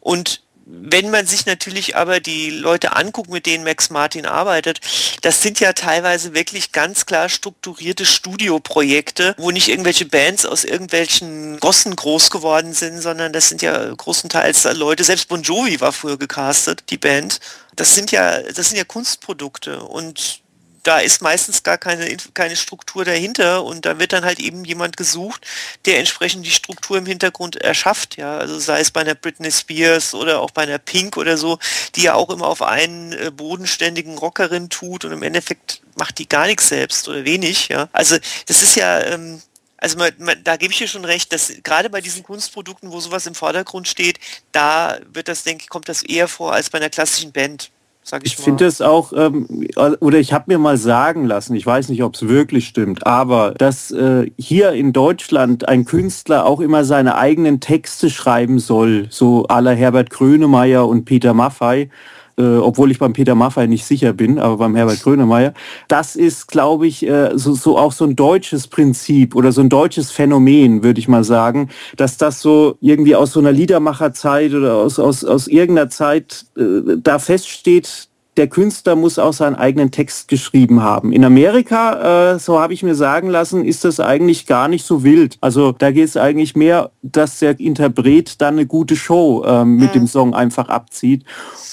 Und 0.00 0.42
wenn 0.68 1.10
man 1.10 1.26
sich 1.26 1.46
natürlich 1.46 1.94
aber 1.94 2.18
die 2.18 2.50
Leute 2.50 2.96
anguckt, 2.96 3.30
mit 3.30 3.46
denen 3.46 3.62
Max 3.62 3.88
Martin 3.88 4.26
arbeitet, 4.26 4.80
das 5.22 5.40
sind 5.40 5.60
ja 5.60 5.72
teilweise 5.72 6.34
wirklich 6.34 6.72
ganz 6.72 7.06
klar 7.06 7.28
strukturierte 7.28 8.04
Studioprojekte, 8.04 9.36
wo 9.38 9.52
nicht 9.52 9.68
irgendwelche 9.68 10.06
Bands 10.06 10.44
aus 10.44 10.64
irgendwelchen 10.64 11.60
Gossen 11.60 11.94
groß 11.94 12.30
geworden 12.30 12.74
sind, 12.74 13.00
sondern 13.00 13.32
das 13.32 13.48
sind 13.48 13.62
ja 13.62 13.94
großenteils 13.94 14.64
Leute, 14.74 15.04
selbst 15.04 15.28
Bon 15.28 15.42
Jovi 15.42 15.80
war 15.80 15.92
früher 15.92 16.18
gecastet, 16.18 16.82
die 16.90 16.98
Band. 16.98 17.38
Das 17.76 17.94
sind 17.94 18.10
ja, 18.10 18.42
das 18.42 18.68
sind 18.68 18.76
ja 18.76 18.84
Kunstprodukte 18.84 19.80
und 19.80 20.40
da 20.86 20.98
ist 21.00 21.20
meistens 21.20 21.64
gar 21.64 21.78
keine, 21.78 22.16
keine 22.32 22.54
Struktur 22.54 23.04
dahinter 23.04 23.64
und 23.64 23.86
da 23.86 23.98
wird 23.98 24.12
dann 24.12 24.24
halt 24.24 24.38
eben 24.38 24.64
jemand 24.64 24.96
gesucht, 24.96 25.44
der 25.84 25.98
entsprechend 25.98 26.46
die 26.46 26.50
Struktur 26.50 26.96
im 26.96 27.06
Hintergrund 27.06 27.56
erschafft, 27.56 28.16
ja, 28.16 28.38
also 28.38 28.58
sei 28.60 28.80
es 28.80 28.92
bei 28.92 29.00
einer 29.00 29.16
Britney 29.16 29.50
Spears 29.50 30.14
oder 30.14 30.40
auch 30.40 30.52
bei 30.52 30.62
einer 30.62 30.78
Pink 30.78 31.16
oder 31.16 31.36
so, 31.36 31.58
die 31.96 32.02
ja 32.02 32.14
auch 32.14 32.30
immer 32.30 32.46
auf 32.46 32.62
einen 32.62 33.12
äh, 33.12 33.32
bodenständigen 33.32 34.16
Rockerin 34.16 34.70
tut 34.70 35.04
und 35.04 35.10
im 35.10 35.24
Endeffekt 35.24 35.82
macht 35.96 36.18
die 36.18 36.28
gar 36.28 36.46
nichts 36.46 36.68
selbst 36.68 37.08
oder 37.08 37.24
wenig, 37.24 37.68
ja. 37.68 37.88
Also 37.92 38.16
das 38.46 38.62
ist 38.62 38.76
ja, 38.76 39.00
ähm, 39.00 39.42
also 39.78 39.98
man, 39.98 40.12
man, 40.18 40.42
da 40.44 40.56
gebe 40.56 40.72
ich 40.72 40.78
dir 40.78 40.88
schon 40.88 41.04
recht, 41.04 41.32
dass 41.32 41.52
gerade 41.64 41.90
bei 41.90 42.00
diesen 42.00 42.22
Kunstprodukten, 42.22 42.92
wo 42.92 43.00
sowas 43.00 43.26
im 43.26 43.34
Vordergrund 43.34 43.88
steht, 43.88 44.20
da 44.52 44.98
wird 45.12 45.26
das, 45.26 45.42
denke 45.42 45.64
ich, 45.64 45.68
kommt 45.68 45.88
das 45.88 46.04
eher 46.04 46.28
vor 46.28 46.52
als 46.52 46.70
bei 46.70 46.78
einer 46.78 46.90
klassischen 46.90 47.32
Band 47.32 47.70
sag 48.08 48.24
ich, 48.24 48.34
ich 48.34 48.38
finde 48.38 48.66
es 48.66 48.80
auch, 48.80 49.12
ähm, 49.16 49.66
oder 49.76 50.18
ich 50.18 50.32
habe 50.32 50.44
mir 50.46 50.58
mal 50.58 50.76
sagen 50.76 51.24
lassen, 51.24 51.56
ich 51.56 51.66
weiß 51.66 51.88
nicht, 51.88 52.04
ob 52.04 52.14
es 52.14 52.28
wirklich 52.28 52.68
stimmt, 52.68 53.04
aber 53.04 53.52
dass 53.58 53.90
äh, 53.90 54.30
hier 54.38 54.72
in 54.72 54.92
Deutschland 54.92 55.68
ein 55.68 55.84
Künstler 55.84 56.46
auch 56.46 56.60
immer 56.60 56.84
seine 56.84 57.16
eigenen 57.16 57.58
Texte 57.58 58.08
schreiben 58.08 58.60
soll, 58.60 59.08
so 59.10 59.46
aller 59.48 59.74
Herbert 59.74 60.10
Grönemeyer 60.10 60.86
und 60.86 61.04
Peter 61.04 61.34
Maffei, 61.34 61.90
äh, 62.38 62.56
obwohl 62.56 62.90
ich 62.90 62.98
beim 62.98 63.12
Peter 63.12 63.34
Maffay 63.34 63.66
nicht 63.66 63.84
sicher 63.84 64.12
bin, 64.12 64.38
aber 64.38 64.58
beim 64.58 64.76
Herbert 64.76 65.02
Grönemeyer. 65.02 65.54
Das 65.88 66.16
ist, 66.16 66.48
glaube 66.48 66.86
ich, 66.86 67.06
äh, 67.06 67.30
so, 67.34 67.54
so 67.54 67.78
auch 67.78 67.92
so 67.92 68.04
ein 68.04 68.16
deutsches 68.16 68.68
Prinzip 68.68 69.34
oder 69.34 69.52
so 69.52 69.60
ein 69.60 69.68
deutsches 69.68 70.10
Phänomen, 70.10 70.82
würde 70.82 71.00
ich 71.00 71.08
mal 71.08 71.24
sagen, 71.24 71.70
dass 71.96 72.16
das 72.16 72.40
so 72.40 72.76
irgendwie 72.80 73.16
aus 73.16 73.32
so 73.32 73.40
einer 73.40 73.52
Liedermacherzeit 73.52 74.52
oder 74.54 74.76
aus, 74.76 74.98
aus, 74.98 75.24
aus 75.24 75.46
irgendeiner 75.48 75.90
Zeit 75.90 76.46
äh, 76.56 76.96
da 77.02 77.18
feststeht, 77.18 78.08
der 78.36 78.48
Künstler 78.48 78.96
muss 78.96 79.18
auch 79.18 79.32
seinen 79.32 79.56
eigenen 79.56 79.90
Text 79.90 80.28
geschrieben 80.28 80.82
haben. 80.82 81.12
In 81.12 81.24
Amerika, 81.24 82.34
äh, 82.34 82.38
so 82.38 82.60
habe 82.60 82.74
ich 82.74 82.82
mir 82.82 82.94
sagen 82.94 83.28
lassen, 83.28 83.64
ist 83.64 83.84
das 83.84 83.98
eigentlich 83.98 84.46
gar 84.46 84.68
nicht 84.68 84.84
so 84.84 85.04
wild. 85.04 85.38
Also 85.40 85.72
da 85.72 85.90
geht 85.90 86.04
es 86.04 86.16
eigentlich 86.16 86.54
mehr, 86.54 86.90
dass 87.02 87.38
der 87.38 87.58
Interpret 87.58 88.40
dann 88.40 88.54
eine 88.54 88.66
gute 88.66 88.96
Show 88.96 89.44
äh, 89.44 89.64
mit 89.64 89.90
mhm. 89.90 90.00
dem 90.00 90.06
Song 90.06 90.34
einfach 90.34 90.68
abzieht. 90.68 91.24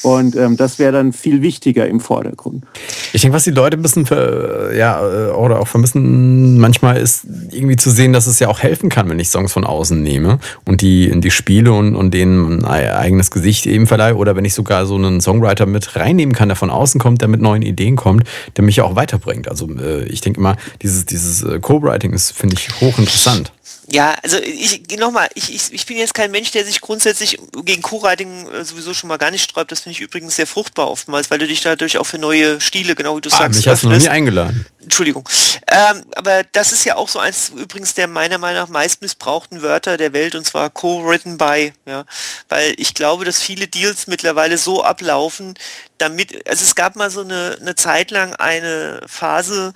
Und 0.04 0.36
ähm, 0.36 0.58
das 0.58 0.80
wäre 0.80 0.92
dann 0.92 1.14
viel 1.14 1.42
wichtiger 1.42 1.88
im 1.88 2.00
Vordergrund. 2.02 2.66
Ich 3.14 3.22
denke, 3.22 3.36
was 3.36 3.46
die 3.46 3.52
Leute 3.52 3.78
ein 3.78 3.82
bisschen 3.82 4.06
für, 4.06 4.74
ja, 4.76 5.02
äh, 5.02 5.32
oder 5.32 5.60
auch 5.60 5.68
vermissen 5.68 6.60
manchmal 6.60 6.98
ist 6.98 7.26
irgendwie 7.52 7.78
zu 7.78 7.90
sehen, 7.90 8.12
dass 8.12 8.28
es 8.28 8.40
ja 8.40 8.50
auch 8.50 8.60
helfen 8.60 8.90
kann, 8.90 9.10
wenn 9.10 9.20
ich 9.20 9.30
Songs 9.30 9.54
von 9.54 9.64
außen 9.64 10.02
nehme 10.02 10.40
und 10.66 10.82
die 10.82 11.08
in 11.08 11.22
die 11.22 11.32
Spiele 11.32 11.72
und, 11.72 11.96
und 11.96 12.14
denen 12.14 12.66
ein 12.66 12.90
eigenes 12.90 13.32
Gesicht 13.32 13.66
eben 13.66 13.88
verleihe 13.88 14.16
oder 14.16 14.36
wenn 14.36 14.46
ich 14.46 14.54
sogar 14.54 14.86
so 14.86 14.96
einen 14.96 15.22
Songwriter 15.22 15.66
mit 15.66 15.96
reinnehmen 15.96 16.36
kann, 16.36 16.50
der 16.54 16.58
von 16.58 16.70
außen 16.70 17.02
kommt, 17.02 17.22
der 17.22 17.28
mit 17.28 17.42
neuen 17.42 17.64
Ideen 17.64 17.96
kommt, 17.96 18.28
der 18.58 18.64
mich 18.64 18.76
ja 18.76 18.84
auch 18.84 18.96
weiterbringt. 18.96 19.48
Also 19.48 19.68
äh, 19.70 20.04
ich 20.06 20.22
denke 20.22 20.40
immer, 20.40 20.56
dieses, 20.82 21.06
dieses 21.06 21.42
äh, 21.44 21.60
Co-Writing 21.60 22.14
ist, 22.14 22.32
finde 22.32 22.56
ich, 22.56 22.70
hochinteressant. 22.80 23.52
Ja, 23.90 24.16
also 24.24 24.38
ich 24.38 24.82
nochmal, 24.98 25.28
ich, 25.34 25.54
ich, 25.54 25.74
ich 25.74 25.86
bin 25.86 25.98
jetzt 25.98 26.14
kein 26.14 26.32
Mensch, 26.32 26.52
der 26.52 26.64
sich 26.64 26.80
grundsätzlich 26.80 27.40
gegen 27.66 27.82
Co-Writing 27.82 28.48
äh, 28.48 28.64
sowieso 28.64 28.94
schon 28.94 29.08
mal 29.08 29.18
gar 29.18 29.32
nicht 29.32 29.44
sträubt. 29.44 29.72
Das 29.72 29.82
finde 29.82 29.98
ich 29.98 30.02
übrigens 30.02 30.36
sehr 30.36 30.48
fruchtbar 30.48 30.90
oftmals, 30.90 31.32
weil 31.32 31.40
du 31.40 31.48
dich 31.48 31.62
dadurch 31.62 31.98
auch 31.98 32.06
für 32.06 32.20
neue 32.20 32.62
Stile, 32.62 32.96
genau 32.96 33.18
wie 33.18 33.22
du 33.22 33.30
ah, 33.34 33.38
sagst, 33.38 33.58
mich 33.58 33.68
hast 33.68 33.84
du 33.84 33.90
noch 33.90 33.98
nie 33.98 34.10
eingeladen. 34.10 34.66
Entschuldigung. 34.94 35.28
Ähm, 35.66 36.06
aber 36.16 36.44
das 36.52 36.72
ist 36.72 36.86
ja 36.86 36.98
auch 36.98 37.10
so 37.10 37.18
eins 37.18 37.50
übrigens 37.50 37.96
der 37.96 38.08
meiner 38.08 38.38
Meinung 38.38 38.62
nach 38.62 38.70
meist 38.70 39.02
missbrauchten 39.02 39.64
Wörter 39.64 39.98
der 39.98 40.14
Welt 40.14 40.36
und 40.36 40.46
zwar 40.46 40.70
co-written 40.70 41.40
by. 41.40 41.74
Ja, 41.88 42.06
weil 42.48 42.76
ich 42.78 42.94
glaube, 42.94 43.26
dass 43.26 43.42
viele 43.42 43.68
Deals 43.68 44.06
mittlerweile 44.06 44.60
so 44.60 44.84
ablaufen, 44.84 45.56
damit, 45.98 46.48
also 46.48 46.64
es 46.64 46.76
gab 46.76 46.96
mal 46.96 47.10
so 47.10 47.22
eine, 47.22 47.58
eine 47.60 47.74
Zeit 47.74 48.12
lang 48.12 48.36
eine 48.36 49.02
Phase, 49.08 49.74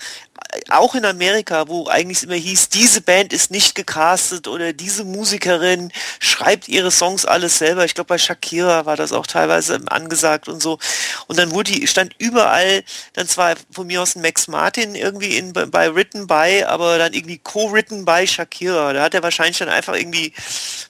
auch 0.69 0.95
in 0.95 1.05
Amerika, 1.05 1.67
wo 1.67 1.87
eigentlich 1.87 2.23
immer 2.23 2.35
hieß, 2.35 2.69
diese 2.69 3.01
Band 3.01 3.33
ist 3.33 3.51
nicht 3.51 3.75
gecastet 3.75 4.47
oder 4.47 4.73
diese 4.73 5.03
Musikerin 5.03 5.91
schreibt 6.19 6.67
ihre 6.67 6.91
Songs 6.91 7.25
alles 7.25 7.57
selber. 7.57 7.85
Ich 7.85 7.95
glaube, 7.95 8.09
bei 8.09 8.17
Shakira 8.17 8.85
war 8.85 8.95
das 8.95 9.11
auch 9.11 9.27
teilweise 9.27 9.79
angesagt 9.87 10.47
und 10.47 10.61
so. 10.61 10.79
Und 11.27 11.37
dann 11.37 11.51
wurde 11.51 11.85
stand 11.87 12.15
überall, 12.17 12.83
dann 13.13 13.27
zwar 13.27 13.55
von 13.71 13.87
mir 13.87 14.01
aus 14.01 14.15
ein 14.15 14.21
Max 14.21 14.47
Martin 14.47 14.95
irgendwie 14.95 15.37
in, 15.37 15.53
bei 15.53 15.93
Written 15.93 16.27
by, 16.27 16.63
aber 16.65 16.97
dann 16.97 17.13
irgendwie 17.13 17.39
co-written 17.39 18.05
by 18.05 18.25
Shakira. 18.27 18.93
Da 18.93 19.03
hat 19.03 19.13
er 19.13 19.23
wahrscheinlich 19.23 19.57
dann 19.57 19.69
einfach 19.69 19.95
irgendwie, 19.95 20.33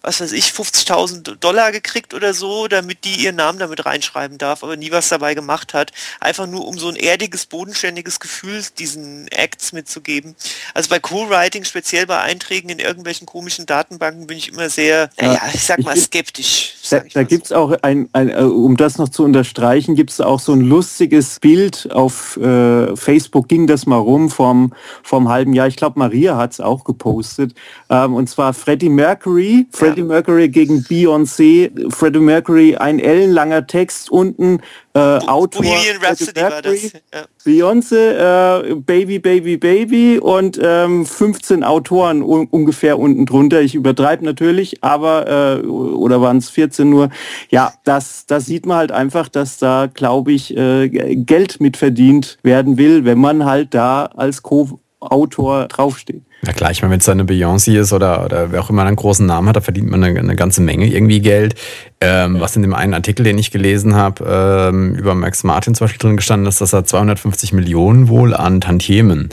was 0.01 0.21
weiß 0.21 0.31
ich, 0.31 0.47
50.000 0.47 1.35
Dollar 1.35 1.71
gekriegt 1.71 2.13
oder 2.13 2.33
so, 2.33 2.67
damit 2.67 3.03
die 3.03 3.23
ihren 3.23 3.35
Namen 3.35 3.59
damit 3.59 3.85
reinschreiben 3.85 4.37
darf, 4.37 4.63
aber 4.63 4.77
nie 4.77 4.91
was 4.91 5.09
dabei 5.09 5.33
gemacht 5.33 5.73
hat. 5.73 5.91
Einfach 6.19 6.47
nur 6.47 6.67
um 6.67 6.77
so 6.77 6.89
ein 6.89 6.95
erdiges, 6.95 7.45
bodenständiges 7.45 8.19
Gefühl 8.19 8.63
diesen 8.77 9.27
Acts 9.47 9.71
mitzugeben. 9.71 10.35
Also 10.73 10.89
bei 10.89 10.99
Co-Writing, 10.99 11.63
speziell 11.63 12.05
bei 12.05 12.19
Einträgen 12.19 12.69
in 12.69 12.79
irgendwelchen 12.79 13.25
komischen 13.25 13.65
Datenbanken, 13.65 14.27
bin 14.27 14.37
ich 14.37 14.49
immer 14.49 14.69
sehr, 14.69 15.09
naja, 15.19 15.41
ich 15.53 15.63
sag 15.63 15.79
mal 15.83 15.95
skeptisch. 15.95 16.75
Da, 16.89 17.01
da 17.13 17.23
gibt 17.23 17.45
es 17.45 17.51
auch 17.53 17.71
ein, 17.81 18.09
ein, 18.11 18.29
äh, 18.29 18.41
um 18.41 18.75
das 18.75 18.97
noch 18.97 19.09
zu 19.09 19.23
unterstreichen, 19.23 19.95
gibt 19.95 20.09
es 20.09 20.19
auch 20.19 20.39
so 20.39 20.51
ein 20.51 20.61
lustiges 20.61 21.39
Bild 21.39 21.89
auf 21.91 22.37
äh, 22.37 22.95
Facebook, 22.95 23.47
ging 23.47 23.67
das 23.67 23.85
mal 23.85 23.97
rum 23.97 24.29
vom, 24.29 24.73
vom 25.03 25.29
halben 25.29 25.53
Jahr. 25.53 25.67
Ich 25.67 25.77
glaube, 25.77 25.99
Maria 25.99 26.35
hat 26.35 26.51
es 26.51 26.59
auch 26.59 26.83
gepostet. 26.83 27.53
Ähm, 27.89 28.13
und 28.15 28.29
zwar 28.29 28.53
Freddie 28.53 28.89
Mercury, 28.89 29.67
Freddie 29.71 30.01
ja. 30.01 30.07
Mercury 30.07 30.49
gegen 30.49 30.79
Beyoncé, 30.79 31.71
Freddie 31.89 32.19
Mercury, 32.19 32.75
ein 32.75 32.99
ellenlanger 32.99 33.65
Text 33.65 34.09
unten 34.09 34.59
äh, 34.97 35.27
Autor 35.27 35.63
Bohemian 35.63 35.97
Rhapsody 36.01 36.33
das. 36.33 36.93
Ja. 37.13 37.25
Beyoncé, 37.45 38.69
äh, 38.69 38.75
Baby, 38.75 39.19
Baby, 39.19 39.57
Baby 39.57 40.19
und 40.19 40.59
ähm, 40.61 41.05
15 41.05 41.63
Autoren 41.63 42.21
un 42.21 42.47
ungefähr 42.47 42.99
unten 42.99 43.25
drunter. 43.25 43.61
Ich 43.61 43.75
übertreibe 43.75 44.25
natürlich, 44.25 44.83
aber 44.83 45.61
äh, 45.63 45.65
oder 45.67 46.21
waren 46.21 46.37
es 46.37 46.49
14 46.49 46.89
nur? 46.89 47.09
Ja, 47.49 47.73
das, 47.83 48.25
das 48.25 48.45
sieht 48.45 48.65
man 48.65 48.77
halt 48.77 48.91
einfach, 48.91 49.29
dass 49.29 49.57
da, 49.57 49.87
glaube 49.93 50.31
ich, 50.31 50.55
äh, 50.55 50.89
Geld 50.89 51.59
mitverdient 51.59 52.37
werden 52.43 52.77
will, 52.77 53.05
wenn 53.05 53.19
man 53.19 53.45
halt 53.45 53.73
da 53.73 54.05
als 54.05 54.41
Co-Autor 54.43 55.67
draufsteht. 55.67 56.23
Na 56.41 56.53
klar, 56.53 56.69
ich 56.71 56.81
meine, 56.81 56.91
wenn 56.91 56.99
es 56.99 57.09
eine 57.09 57.23
Beyoncé 57.23 57.79
ist 57.79 57.93
oder, 57.93 58.23
oder 58.23 58.51
wer 58.51 58.61
auch 58.61 58.69
immer 58.69 58.83
einen 58.83 58.95
großen 58.95 59.25
Namen 59.25 59.49
hat, 59.49 59.55
da 59.55 59.61
verdient 59.61 59.89
man 59.89 60.03
eine, 60.03 60.19
eine 60.19 60.35
ganze 60.35 60.61
Menge 60.61 60.85
irgendwie 60.85 61.19
Geld. 61.19 61.55
Ähm, 61.99 62.39
was 62.39 62.55
in 62.55 62.61
dem 62.61 62.75
einen 62.75 62.93
Artikel, 62.93 63.23
den 63.23 63.37
ich 63.37 63.49
gelesen 63.49 63.95
habe, 63.95 64.23
ähm, 64.71 64.93
über 64.95 65.15
Max 65.15 65.43
Martin 65.43 65.73
zum 65.73 65.85
Beispiel 65.85 65.99
drin 65.99 66.17
gestanden 66.17 66.47
ist, 66.47 66.61
dass 66.61 66.73
er 66.73 66.85
250 66.85 67.53
Millionen 67.53 68.07
wohl 68.07 68.35
an 68.35 68.61
Tantiemen 68.61 69.29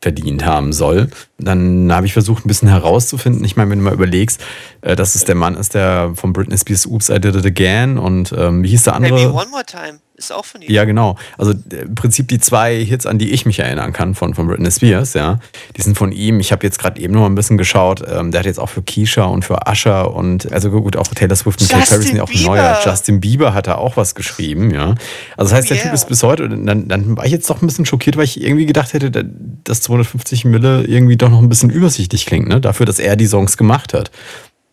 verdient 0.00 0.46
haben 0.46 0.72
soll. 0.72 1.08
Dann 1.38 1.92
habe 1.92 2.06
ich 2.06 2.14
versucht, 2.14 2.44
ein 2.44 2.48
bisschen 2.48 2.68
herauszufinden. 2.68 3.44
Ich 3.44 3.56
meine, 3.56 3.70
wenn 3.70 3.78
du 3.78 3.84
mal 3.84 3.92
überlegst, 3.92 4.42
äh, 4.80 4.96
dass 4.96 5.14
es 5.14 5.24
der 5.24 5.34
Mann 5.34 5.54
ist, 5.54 5.74
der 5.74 6.12
von 6.14 6.32
Britney 6.32 6.56
Spears 6.56 6.86
Oops, 6.86 7.10
I 7.10 7.20
Did 7.20 7.36
It 7.36 7.44
Again 7.44 7.98
und 7.98 8.32
ähm, 8.36 8.62
wie 8.62 8.68
hieß 8.68 8.84
der 8.84 8.94
andere? 8.94 9.14
Maybe 9.14 9.32
One 9.32 9.50
More 9.50 9.64
Time. 9.64 9.98
ist 10.16 10.32
auch 10.32 10.44
von 10.44 10.62
ihm. 10.62 10.70
Ja, 10.70 10.84
genau. 10.84 11.16
Also 11.36 11.52
äh, 11.52 11.82
im 11.82 11.94
Prinzip 11.94 12.28
die 12.28 12.38
zwei 12.38 12.82
Hits, 12.84 13.06
an 13.06 13.18
die 13.18 13.30
ich 13.30 13.46
mich 13.46 13.58
erinnern 13.58 13.92
kann 13.92 14.14
von, 14.14 14.34
von 14.34 14.46
Britney 14.46 14.70
Spears, 14.70 15.14
ja, 15.14 15.38
die 15.76 15.82
sind 15.82 15.96
von 15.96 16.12
ihm. 16.12 16.40
Ich 16.40 16.52
habe 16.52 16.64
jetzt 16.66 16.78
gerade 16.78 17.00
eben 17.00 17.12
noch 17.12 17.20
mal 17.20 17.26
ein 17.26 17.34
bisschen 17.34 17.58
geschaut. 17.58 18.02
Ähm, 18.08 18.30
der 18.30 18.40
hat 18.40 18.46
jetzt 18.46 18.58
auch 18.58 18.68
für 18.68 18.82
Keisha 18.82 19.24
und 19.24 19.44
für 19.44 19.58
Usher 19.70 20.14
und 20.14 20.50
also 20.52 20.70
gut, 20.70 20.96
auch 20.96 21.06
Taylor 21.08 21.36
Swift 21.36 21.60
und 21.60 21.68
Kate 21.68 21.86
Perry 21.86 22.02
sind 22.02 22.16
ja 22.16 22.22
auch 22.22 22.28
Bieber. 22.28 22.46
neuer. 22.46 22.78
Justin 22.84 23.20
Bieber 23.20 23.52
hat 23.54 23.66
da 23.66 23.76
auch 23.76 23.96
was 23.96 24.14
geschrieben, 24.14 24.70
ja. 24.70 24.94
Also 25.36 25.50
das 25.50 25.52
heißt, 25.52 25.70
der 25.70 25.76
yeah. 25.76 25.86
Typ 25.86 25.94
ist 25.94 26.08
bis 26.08 26.22
heute, 26.22 26.48
dann, 26.48 26.88
dann 26.88 27.16
war 27.16 27.26
ich 27.26 27.32
jetzt 27.32 27.48
doch 27.50 27.60
ein 27.60 27.66
bisschen 27.66 27.86
schockiert, 27.86 28.16
weil 28.16 28.24
ich 28.24 28.40
irgendwie 28.40 28.66
gedacht 28.66 28.92
hätte, 28.92 29.10
dass 29.64 29.82
250 29.82 30.44
Mille 30.44 30.84
irgendwie 30.84 31.16
doch 31.16 31.25
noch 31.30 31.40
ein 31.40 31.48
bisschen 31.48 31.70
übersichtlich 31.70 32.26
klingt, 32.26 32.48
ne? 32.48 32.60
Dafür, 32.60 32.86
dass 32.86 32.98
er 32.98 33.16
die 33.16 33.26
Songs 33.26 33.56
gemacht 33.56 33.94
hat 33.94 34.10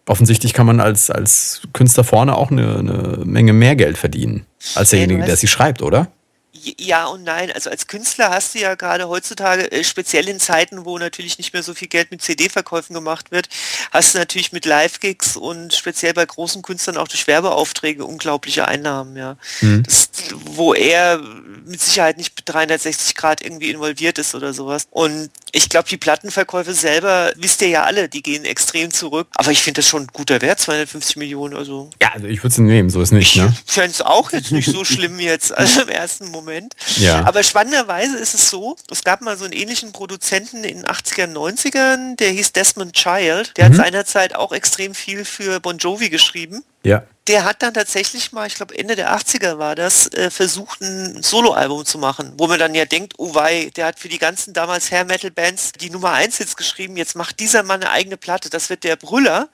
offensichtlich 0.06 0.54
kann 0.54 0.66
man 0.66 0.80
als, 0.80 1.10
als 1.10 1.62
Künstler 1.74 2.04
vorne 2.04 2.36
auch 2.36 2.52
eine, 2.52 2.78
eine 2.80 3.20
Menge 3.26 3.54
mehr 3.54 3.76
Geld 3.76 3.98
verdienen, 3.98 4.46
als 4.76 4.90
derjenige, 4.90 5.24
der 5.24 5.38
sie 5.38 5.48
schreibt, 5.48 5.82
oder? 5.82 6.08
Ja 6.56 7.08
und 7.08 7.24
nein. 7.24 7.52
Also 7.52 7.72
als 7.72 7.88
Künstler 7.88 8.30
hast 8.30 8.54
du 8.54 8.60
ja 8.60 8.76
gerade 8.76 9.10
heutzutage, 9.10 9.72
äh, 9.72 9.84
speziell 9.84 10.30
in 10.30 10.40
Zeiten, 10.40 10.86
wo 10.86 11.00
natürlich 11.00 11.40
nicht 11.40 11.52
mehr 11.54 11.64
so 11.64 11.74
viel 11.74 11.88
Geld 11.88 12.12
mit 12.12 12.22
CD-Verkäufen 12.22 12.94
gemacht 12.94 13.32
wird, 13.32 13.50
hast 13.92 14.14
du 14.14 14.20
natürlich 14.20 14.52
mit 14.52 14.66
Live-Gigs 14.66 15.36
und 15.36 15.74
speziell 15.74 16.14
bei 16.14 16.26
großen 16.26 16.62
Künstlern 16.62 16.98
auch 16.98 17.08
durch 17.08 17.26
Werbeaufträge 17.26 18.06
unglaubliche 18.06 18.68
Einnahmen, 18.68 19.18
ja. 19.18 19.36
Mhm. 19.62 19.82
Das, 19.84 20.10
wo 20.46 20.76
er 20.76 21.18
mit 21.66 21.82
Sicherheit 21.82 22.18
nicht 22.18 22.34
360 22.46 23.16
Grad 23.16 23.42
irgendwie 23.42 23.72
involviert 23.72 24.20
ist 24.20 24.36
oder 24.36 24.54
sowas. 24.54 24.88
Und 24.92 25.32
ich 25.52 25.70
glaube, 25.70 25.90
die 25.90 25.98
Plattenverkäufe 25.98 26.74
selber, 26.74 27.32
wisst 27.36 27.62
ihr 27.62 27.70
ja 27.70 27.84
alle, 27.84 28.10
die 28.10 28.22
gehen 28.22 28.46
extrem 28.46 28.92
zurück. 28.92 29.28
Aber 29.36 29.52
ich 29.52 29.64
finde 29.64 29.80
das 29.80 29.88
schon 29.88 30.04
ein 30.04 30.08
guter 30.14 30.42
Wert, 30.42 30.60
250 30.60 31.16
Millionen. 31.16 31.56
Also 31.56 31.90
also 32.14 32.28
ich 32.28 32.40
würde 32.40 32.50
es 32.50 32.58
nehmen, 32.60 32.90
so 32.92 33.02
ist 33.02 33.12
nicht. 33.12 33.36
Ne? 33.38 33.54
Ich 33.66 33.74
fände 33.74 33.90
es 33.90 34.02
auch 34.02 34.32
jetzt 34.32 34.52
nicht 34.52 34.70
so 34.70 34.86
schlimm 34.86 35.20
jetzt, 35.20 35.56
also 35.58 35.82
im 35.82 35.90
ersten 35.90 36.30
Moment. 36.30 36.76
Ja. 36.98 37.26
Aber 37.26 37.42
spannenderweise 37.42 38.18
ist 38.18 38.36
es 38.36 38.50
so, 38.50 38.76
es 38.92 39.04
gab 39.04 39.22
mal 39.22 39.36
so 39.36 39.46
einen 39.46 39.54
ähnlichen 39.54 39.92
Produzenten 39.92 40.64
in 40.64 40.82
den 40.82 40.86
80ern, 40.86 41.34
90ern, 41.34 42.16
der 42.18 42.30
hieß 42.30 42.54
Desmond 42.54 42.94
Child. 42.94 43.58
Der 43.58 43.70
mhm. 43.70 43.74
hat 43.74 43.86
seinerzeit 43.86 44.36
auch 44.36 44.52
extrem 44.52 44.94
viel 44.94 45.26
für 45.26 45.60
Bon 45.60 45.78
Jovi 45.78 46.10
geschrieben. 46.10 46.64
Ja 46.84 47.04
der 47.28 47.46
hat 47.46 47.64
dann 47.64 47.74
tatsächlich 47.74 48.32
mal, 48.34 48.48
ich 48.48 48.56
glaube 48.56 48.78
Ende 48.78 48.96
der 48.96 49.16
80er 49.16 49.58
war 49.58 49.76
das, 49.76 50.12
äh, 50.14 50.30
versucht 50.30 50.82
ein 50.82 51.24
Soloalbum 51.24 51.86
zu 51.86 51.98
machen, 51.98 52.34
wo 52.38 52.48
man 52.48 52.60
dann 52.60 52.76
ja 52.76 52.86
denkt, 52.86 53.14
oh 53.18 53.34
wei, 53.34 53.72
der 53.76 53.86
hat 53.86 54.00
für 54.00 54.10
die 54.10 54.18
ganzen 54.18 54.54
damals 54.54 54.92
Hair 54.92 55.06
Metal 55.06 55.32
Bands 55.32 55.72
die 55.72 55.90
Nummer 55.90 56.12
1 56.12 56.38
Hits 56.38 56.58
geschrieben, 56.58 56.98
jetzt 56.98 57.16
macht 57.16 57.40
dieser 57.40 57.64
Mann 57.64 57.82
eine 57.82 57.92
eigene 57.92 58.18
Platte, 58.18 58.50
das 58.50 58.70
wird 58.70 58.84
der 58.84 58.98
Brüller. 58.98 59.50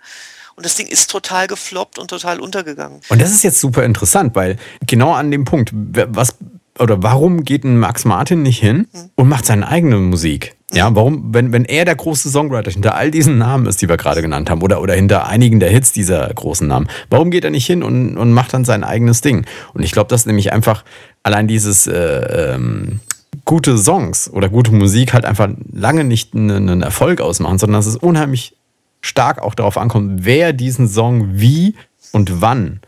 Und 0.59 0.65
das 0.65 0.75
Ding 0.75 0.87
ist 0.87 1.09
total 1.09 1.47
gefloppt 1.47 1.97
und 1.99 2.09
total 2.09 2.41
untergegangen. 2.41 2.99
Und 3.07 3.21
das 3.21 3.31
ist 3.31 3.45
jetzt 3.45 3.61
super 3.61 3.85
interessant, 3.85 4.35
weil 4.35 4.57
genau 4.85 5.13
an 5.13 5.31
dem 5.31 5.45
Punkt, 5.45 5.71
was 5.73 6.35
oder 6.77 7.01
warum 7.01 7.45
geht 7.45 7.63
ein 7.63 7.77
Max 7.77 8.03
Martin 8.03 8.41
nicht 8.41 8.59
hin 8.59 8.89
hm. 8.91 9.09
und 9.15 9.29
macht 9.29 9.45
seine 9.45 9.69
eigene 9.69 9.95
Musik? 9.95 10.57
Ja, 10.73 10.93
warum, 10.93 11.33
wenn, 11.33 11.53
wenn 11.53 11.63
er 11.63 11.85
der 11.85 11.95
große 11.95 12.29
Songwriter 12.29 12.71
hinter 12.71 12.95
all 12.95 13.09
diesen 13.09 13.37
Namen 13.37 13.67
ist, 13.67 13.81
die 13.81 13.87
wir 13.87 13.95
gerade 13.95 14.21
genannt 14.21 14.49
haben, 14.49 14.61
oder, 14.61 14.81
oder 14.81 14.95
hinter 14.95 15.27
einigen 15.27 15.61
der 15.61 15.69
Hits 15.69 15.93
dieser 15.93 16.27
großen 16.27 16.67
Namen, 16.67 16.89
warum 17.09 17.31
geht 17.31 17.45
er 17.45 17.51
nicht 17.51 17.65
hin 17.65 17.81
und, 17.81 18.17
und 18.17 18.33
macht 18.33 18.53
dann 18.53 18.65
sein 18.65 18.83
eigenes 18.83 19.21
Ding? 19.21 19.45
Und 19.73 19.83
ich 19.83 19.93
glaube, 19.93 20.09
dass 20.09 20.25
nämlich 20.25 20.51
einfach 20.51 20.83
allein 21.23 21.47
dieses 21.47 21.87
äh, 21.87 22.55
ähm, 22.55 22.99
gute 23.45 23.77
Songs 23.77 24.29
oder 24.29 24.49
gute 24.49 24.73
Musik 24.73 25.13
halt 25.13 25.23
einfach 25.23 25.47
lange 25.71 26.03
nicht 26.03 26.35
einen 26.35 26.81
Erfolg 26.81 27.21
ausmachen, 27.21 27.59
sondern 27.59 27.79
dass 27.79 27.87
es 27.87 27.95
unheimlich 27.95 28.57
stark 29.01 29.39
auch 29.39 29.55
darauf 29.55 29.77
ankommt, 29.77 30.25
wer 30.25 30.53
diesen 30.53 30.87
Song 30.87 31.39
wie 31.39 31.75
und 32.11 32.41
wann 32.41 32.81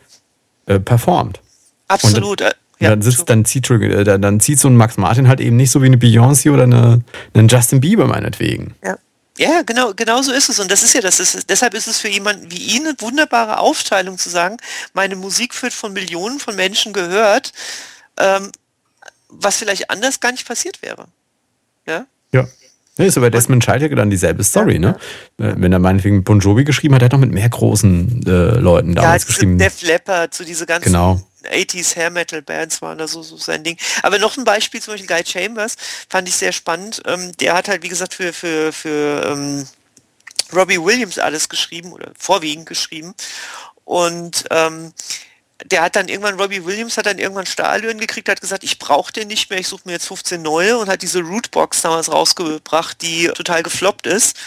äh, 0.65 0.79
performt. 0.79 1.39
Absolut. 1.87 2.41
Und, 2.41 2.55
ja, 2.79 2.89
dann 2.89 3.01
sitzt, 3.01 3.29
dann 3.29 3.45
zieht, 3.45 3.69
äh, 3.69 4.03
dann 4.19 4.39
zieht 4.39 4.59
so 4.59 4.67
ein 4.67 4.75
Max 4.75 4.97
Martin 4.97 5.27
halt 5.27 5.39
eben 5.39 5.55
nicht 5.55 5.71
so 5.71 5.81
wie 5.81 5.85
eine 5.85 5.97
Beyoncé 5.97 6.51
oder 6.51 6.63
eine, 6.63 7.01
einen 7.33 7.47
Justin 7.47 7.79
Bieber 7.79 8.07
meinetwegen. 8.07 8.75
Ja. 8.83 8.97
Ja, 9.37 9.61
genau, 9.61 9.93
genau 9.95 10.21
so 10.21 10.31
ist 10.33 10.49
es. 10.49 10.59
Und 10.59 10.69
das 10.69 10.83
ist 10.83 10.93
ja 10.93 11.01
das. 11.01 11.19
Ist, 11.19 11.49
deshalb 11.49 11.73
ist 11.73 11.87
es 11.87 11.99
für 11.99 12.09
jemanden 12.09 12.51
wie 12.51 12.75
ihn 12.75 12.85
eine 12.85 12.95
wunderbare 12.99 13.59
Aufteilung 13.59 14.17
zu 14.17 14.29
sagen, 14.29 14.57
meine 14.93 15.15
Musik 15.15 15.59
wird 15.63 15.73
von 15.73 15.93
Millionen 15.93 16.39
von 16.39 16.55
Menschen 16.55 16.91
gehört, 16.91 17.53
ähm, 18.17 18.51
was 19.29 19.57
vielleicht 19.57 19.89
anders 19.89 20.19
gar 20.19 20.31
nicht 20.31 20.45
passiert 20.45 20.81
wäre. 20.81 21.07
Ja. 21.87 22.05
Ja. 22.33 22.47
Ja, 22.97 23.05
ist 23.05 23.17
aber 23.17 23.29
Desmond 23.29 23.63
Child 23.63 23.97
dann 23.97 24.09
dieselbe 24.09 24.43
Story, 24.43 24.77
ne? 24.77 24.97
Äh, 25.37 25.53
wenn 25.57 25.71
er 25.71 25.79
meinetwegen 25.79 26.23
Bon 26.23 26.39
Jovi 26.39 26.65
geschrieben 26.65 26.95
hat, 26.95 27.01
er 27.01 27.05
hat 27.05 27.13
doch 27.13 27.19
mit 27.19 27.31
mehr 27.31 27.47
großen 27.47 28.23
äh, 28.25 28.59
Leuten 28.59 28.95
damals 28.95 29.23
ja, 29.23 29.27
geschrieben. 29.27 29.57
Def 29.57 29.81
Leppard, 29.81 30.33
zu 30.33 30.43
diese 30.43 30.65
ganzen 30.65 30.91
genau. 30.91 31.21
80s 31.49 31.95
Hair 31.95 32.09
Metal 32.09 32.41
Bands 32.41 32.81
waren 32.81 32.97
da 32.97 33.07
so, 33.07 33.23
so 33.23 33.37
sein 33.37 33.63
Ding. 33.63 33.77
Aber 34.03 34.19
noch 34.19 34.37
ein 34.37 34.43
Beispiel, 34.43 34.81
zum 34.81 34.93
Beispiel 34.93 35.07
Guy 35.07 35.25
Chambers, 35.25 35.75
fand 36.09 36.27
ich 36.27 36.35
sehr 36.35 36.51
spannend. 36.51 37.01
Ähm, 37.05 37.31
der 37.39 37.53
hat 37.53 37.69
halt, 37.69 37.81
wie 37.83 37.89
gesagt, 37.89 38.13
für, 38.13 38.33
für, 38.33 38.73
für 38.73 39.25
ähm, 39.25 39.65
Robbie 40.53 40.83
Williams 40.83 41.17
alles 41.17 41.47
geschrieben 41.47 41.93
oder 41.93 42.11
vorwiegend 42.17 42.65
geschrieben. 42.65 43.13
Und 43.85 44.45
ähm, 44.51 44.93
der 45.65 45.81
hat 45.81 45.95
dann 45.95 46.07
irgendwann, 46.07 46.39
Robbie 46.39 46.65
Williams 46.65 46.97
hat 46.97 47.05
dann 47.05 47.19
irgendwann 47.19 47.45
Stahlhören 47.45 47.99
gekriegt, 47.99 48.29
hat 48.29 48.41
gesagt, 48.41 48.63
ich 48.63 48.79
brauche 48.79 49.11
den 49.11 49.27
nicht 49.27 49.49
mehr, 49.49 49.59
ich 49.59 49.67
suche 49.67 49.83
mir 49.85 49.93
jetzt 49.93 50.07
15 50.07 50.41
neue 50.41 50.77
und 50.77 50.89
hat 50.89 51.01
diese 51.01 51.21
Rootbox 51.21 51.81
damals 51.81 52.11
rausgebracht, 52.11 53.01
die 53.01 53.27
total 53.27 53.63
gefloppt 53.63 54.07
ist 54.07 54.37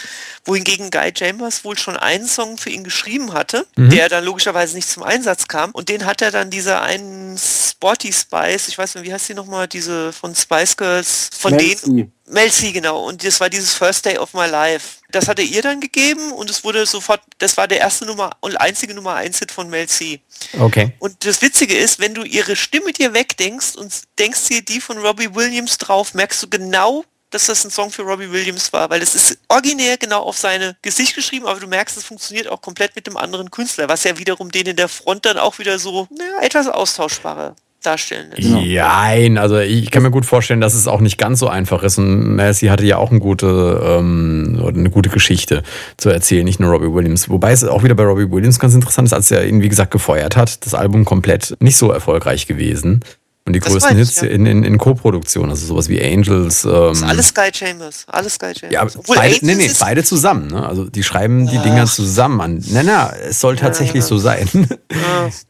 wohingegen 0.45 0.91
Guy 0.91 1.11
Chambers 1.17 1.65
wohl 1.65 1.77
schon 1.77 1.97
einen 1.97 2.27
Song 2.27 2.57
für 2.57 2.69
ihn 2.69 2.83
geschrieben 2.83 3.33
hatte, 3.33 3.65
mhm. 3.75 3.89
der 3.89 4.09
dann 4.09 4.23
logischerweise 4.23 4.75
nicht 4.75 4.87
zum 4.87 5.03
Einsatz 5.03 5.47
kam. 5.47 5.71
Und 5.71 5.89
den 5.89 6.05
hat 6.05 6.21
er 6.21 6.31
dann 6.31 6.49
dieser 6.49 6.81
einen 6.81 7.37
Sporty 7.37 8.13
Spice, 8.13 8.67
ich 8.67 8.77
weiß 8.77 8.95
nicht, 8.95 9.05
wie 9.05 9.13
heißt 9.13 9.27
die 9.27 9.33
nochmal, 9.33 9.67
diese 9.67 10.13
von 10.13 10.35
Spice 10.35 10.77
Girls, 10.77 11.29
von 11.37 11.55
Mel 11.55 11.75
denen. 11.83 12.11
Mel 12.27 12.51
C, 12.51 12.71
genau. 12.71 13.05
Und 13.05 13.23
das 13.23 13.39
war 13.39 13.49
dieses 13.49 13.73
First 13.73 14.05
Day 14.05 14.17
of 14.17 14.33
My 14.33 14.47
Life. 14.47 14.99
Das 15.11 15.27
hat 15.27 15.39
er 15.39 15.45
ihr 15.45 15.61
dann 15.61 15.79
gegeben 15.79 16.31
und 16.31 16.49
es 16.49 16.63
wurde 16.63 16.85
sofort, 16.85 17.21
das 17.37 17.55
war 17.55 17.67
der 17.67 17.79
erste 17.79 18.05
Nummer 18.05 18.31
und 18.41 18.55
einzige 18.57 18.93
Nummer 18.93 19.13
1 19.15 19.39
Hit 19.39 19.51
von 19.51 19.69
Mel 19.69 19.87
C. 19.87 20.19
Okay. 20.59 20.91
Und 20.99 21.23
das 21.25 21.41
Witzige 21.41 21.77
ist, 21.77 21.99
wenn 21.99 22.15
du 22.15 22.23
ihre 22.23 22.55
Stimme 22.55 22.91
dir 22.91 23.13
wegdenkst 23.13 23.75
und 23.75 23.93
denkst 24.17 24.47
dir 24.47 24.61
die 24.61 24.81
von 24.81 24.97
Robbie 24.97 25.33
Williams 25.35 25.77
drauf, 25.77 26.13
merkst 26.13 26.41
du 26.43 26.49
genau, 26.49 27.05
dass 27.29 27.45
das 27.45 27.63
ein 27.63 27.71
Song 27.71 27.91
für 27.91 28.03
Robbie 28.03 28.31
Williams 28.31 28.71
war, 28.73 28.89
weil 28.89 29.01
es 29.01 29.13
ist 29.13 29.37
originär 29.47 29.97
genau 29.97 30.21
auf 30.23 30.37
seine 30.37 30.77
Gesicht 30.81 31.15
geschrieben, 31.15 31.45
aber 31.45 31.59
du 31.59 31.67
merkst, 31.67 31.97
es 31.97 32.05
funktioniert 32.05 32.47
auch 32.47 32.61
komplett 32.61 32.95
mit 32.95 33.07
dem 33.07 33.17
anderen 33.17 33.51
Künstler, 33.51 33.89
was 33.89 34.03
ja 34.03 34.17
wiederum 34.17 34.51
den 34.51 34.67
in 34.67 34.75
der 34.75 34.87
Front 34.87 35.25
dann 35.25 35.37
auch 35.37 35.59
wieder 35.59 35.77
so 35.77 36.07
naja, 36.11 36.41
etwas 36.41 36.67
austauschbarer 36.67 37.55
darstellen 37.85 38.31
lässt. 38.35 38.49
Nein, 38.49 39.37
also 39.37 39.57
ich 39.59 39.91
kann 39.91 40.03
mir 40.03 40.11
gut 40.11 40.25
vorstellen, 40.25 40.61
dass 40.61 40.73
es 40.73 40.87
auch 40.87 41.01
nicht 41.01 41.17
ganz 41.17 41.39
so 41.39 41.47
einfach 41.47 41.83
ist. 41.83 41.97
Und 41.97 42.35
Messi 42.35 42.67
hatte 42.67 42.85
ja 42.85 42.97
auch 42.97 43.11
eine 43.11 43.19
gute, 43.19 43.81
ähm, 43.83 44.61
eine 44.65 44.89
gute 44.89 45.09
Geschichte 45.09 45.63
zu 45.97 46.09
erzählen, 46.09 46.45
nicht 46.45 46.59
nur 46.59 46.71
Robbie 46.71 46.93
Williams. 46.93 47.29
Wobei 47.29 47.51
es 47.51 47.63
auch 47.63 47.83
wieder 47.83 47.95
bei 47.95 48.03
Robbie 48.03 48.31
Williams 48.31 48.59
ganz 48.59 48.73
interessant 48.73 49.07
ist, 49.07 49.13
als 49.13 49.31
er 49.31 49.45
ihn, 49.47 49.61
wie 49.61 49.69
gesagt, 49.69 49.91
gefeuert 49.91 50.35
hat, 50.35 50.65
das 50.65 50.73
Album 50.73 51.05
komplett 51.05 51.55
nicht 51.59 51.77
so 51.77 51.91
erfolgreich 51.91 52.47
gewesen. 52.47 53.01
Und 53.47 53.53
die 53.53 53.59
das 53.59 53.71
größten 53.71 53.95
Hits 53.95 54.21
ja. 54.21 54.27
in, 54.27 54.47
in, 54.47 54.63
in 54.63 54.79
Co-Produktion, 54.79 55.51
also 55.51 55.67
sowas 55.67 55.87
wie 55.87 56.03
Angels. 56.03 56.65
Ähm, 56.65 57.03
alles 57.03 57.27
Sky 57.27 57.51
Chambers, 57.53 58.05
alles 58.07 58.33
Sky 58.33 58.53
Chambers. 58.59 58.95
Ja, 58.95 59.03
beide, 59.07 59.45
nee, 59.45 59.53
nee, 59.53 59.71
beide 59.79 60.03
zusammen. 60.03 60.47
Ne? 60.47 60.67
Also 60.67 60.85
die 60.85 61.03
schreiben 61.03 61.45
die 61.45 61.59
Dinger 61.59 61.85
zusammen 61.85 62.41
an. 62.41 62.65
Na, 62.69 62.81
na, 62.81 63.13
es 63.15 63.39
soll 63.39 63.55
tatsächlich 63.55 64.01
ja. 64.01 64.07
so 64.07 64.17
sein. 64.17 64.49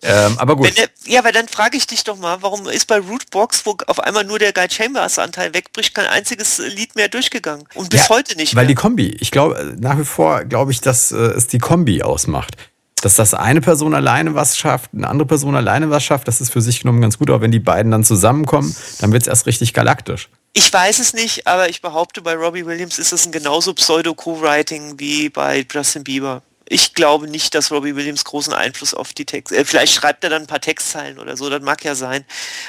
ähm, 0.01 0.33
aber 0.37 0.57
gut. 0.57 0.77
Der, 0.77 0.89
ja, 1.05 1.23
weil 1.23 1.31
dann 1.31 1.47
frage 1.47 1.77
ich 1.77 1.87
dich 1.87 2.03
doch 2.03 2.17
mal, 2.17 2.39
warum 2.41 2.67
ist 2.67 2.85
bei 2.87 2.99
Rootbox, 2.99 3.65
wo 3.65 3.77
auf 3.87 4.01
einmal 4.01 4.25
nur 4.25 4.39
der 4.39 4.51
Guy 4.51 4.69
Chambers 4.69 5.17
Anteil 5.17 5.53
wegbricht, 5.53 5.95
kein 5.95 6.07
einziges 6.07 6.57
Lied 6.57 6.97
mehr 6.97 7.07
durchgegangen? 7.07 7.65
Und 7.75 7.91
bis 7.91 8.09
heute 8.09 8.35
nicht 8.35 8.55
Weil 8.55 8.63
mehr. 8.63 8.69
die 8.69 8.75
Kombi, 8.75 9.15
ich 9.21 9.31
glaube, 9.31 9.73
nach 9.79 9.97
wie 9.97 10.03
vor 10.03 10.43
glaube 10.43 10.73
ich, 10.73 10.81
dass 10.81 11.13
äh, 11.13 11.15
es 11.15 11.47
die 11.47 11.59
Kombi 11.59 12.03
ausmacht 12.03 12.57
dass 13.01 13.15
das 13.15 13.33
eine 13.33 13.61
Person 13.61 13.93
alleine 13.93 14.35
was 14.35 14.57
schafft, 14.57 14.91
eine 14.93 15.07
andere 15.07 15.27
Person 15.27 15.55
alleine 15.55 15.89
was 15.89 16.03
schafft, 16.03 16.27
das 16.27 16.41
ist 16.41 16.51
für 16.51 16.61
sich 16.61 16.81
genommen 16.81 17.01
ganz 17.01 17.17
gut. 17.17 17.29
Aber 17.29 17.41
wenn 17.41 17.51
die 17.51 17.59
beiden 17.59 17.91
dann 17.91 18.03
zusammenkommen, 18.03 18.75
dann 18.99 19.11
wird 19.11 19.23
es 19.23 19.27
erst 19.27 19.45
richtig 19.45 19.73
galaktisch. 19.73 20.29
Ich 20.53 20.71
weiß 20.71 20.99
es 20.99 21.13
nicht, 21.13 21.47
aber 21.47 21.69
ich 21.69 21.81
behaupte, 21.81 22.21
bei 22.21 22.33
Robbie 22.33 22.65
Williams 22.65 22.97
ist 22.97 23.11
es 23.11 23.25
ein 23.25 23.33
genauso 23.33 23.73
Pseudo-Co-Writing 23.73 24.97
wie 24.97 25.29
bei 25.29 25.65
Justin 25.69 26.05
Bieber. 26.05 26.41
Ich 26.67 26.95
glaube 26.95 27.27
nicht, 27.27 27.53
dass 27.53 27.71
Robbie 27.71 27.95
Williams 27.95 28.23
großen 28.23 28.53
Einfluss 28.53 28.95
auf 28.95 29.13
die 29.13 29.25
Texte. 29.25 29.55
Äh, 29.55 29.65
vielleicht 29.65 29.93
schreibt 29.93 30.23
er 30.23 30.31
dann 30.31 30.43
ein 30.43 30.47
paar 30.47 30.61
Textzeilen 30.61 31.19
oder 31.19 31.37
so, 31.37 31.47
das 31.49 31.61
mag 31.61 31.83
ja 31.83 31.93
sein. 31.93 32.25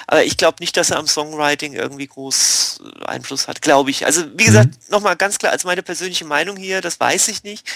Aber 0.06 0.22
ich 0.24 0.36
glaube 0.36 0.56
nicht, 0.60 0.76
dass 0.76 0.90
er 0.90 0.98
am 0.98 1.06
Songwriting 1.06 1.72
irgendwie 1.72 2.06
groß 2.08 2.80
Einfluss 3.06 3.48
hat, 3.48 3.62
glaube 3.62 3.90
ich. 3.90 4.04
Also 4.04 4.24
wie 4.34 4.44
gesagt, 4.44 4.68
mhm. 4.68 4.90
nochmal 4.90 5.16
ganz 5.16 5.38
klar 5.38 5.52
als 5.52 5.64
meine 5.64 5.82
persönliche 5.82 6.26
Meinung 6.26 6.56
hier, 6.56 6.82
das 6.82 7.00
weiß 7.00 7.28
ich 7.28 7.42
nicht 7.42 7.66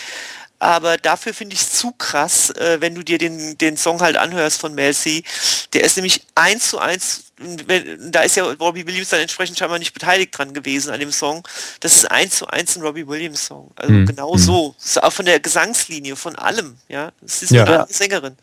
aber 0.60 0.98
dafür 0.98 1.32
finde 1.32 1.54
ich 1.54 1.62
es 1.62 1.72
zu 1.72 1.90
krass, 1.92 2.50
äh, 2.50 2.76
wenn 2.80 2.94
du 2.94 3.02
dir 3.02 3.16
den, 3.16 3.56
den 3.56 3.78
Song 3.78 4.00
halt 4.00 4.16
anhörst 4.16 4.60
von 4.60 4.74
Mel 4.74 4.94
C. 4.94 5.24
Der 5.72 5.82
ist 5.82 5.96
nämlich 5.96 6.22
eins 6.34 6.68
zu 6.68 6.78
eins, 6.78 7.24
wenn, 7.38 8.12
da 8.12 8.20
ist 8.20 8.36
ja 8.36 8.44
Robbie 8.44 8.86
Williams 8.86 9.08
dann 9.08 9.20
entsprechend 9.20 9.58
scheinbar 9.58 9.78
nicht 9.78 9.94
beteiligt 9.94 10.36
dran 10.36 10.52
gewesen 10.52 10.92
an 10.92 11.00
dem 11.00 11.12
Song. 11.12 11.48
Das 11.80 11.96
ist 11.96 12.10
eins 12.10 12.36
zu 12.36 12.46
eins 12.46 12.76
ein 12.76 12.82
Robbie 12.82 13.08
Williams 13.08 13.46
Song. 13.46 13.70
Also 13.74 13.92
mhm. 13.92 14.04
genau 14.04 14.36
so. 14.36 14.74
Auch 15.00 15.12
von 15.12 15.24
der 15.24 15.40
Gesangslinie, 15.40 16.14
von 16.14 16.36
allem, 16.36 16.76
ja. 16.88 17.10
Es 17.24 17.42
ist 17.42 17.52
ja. 17.52 17.64
eine 17.64 17.86
Sängerin. 17.88 18.36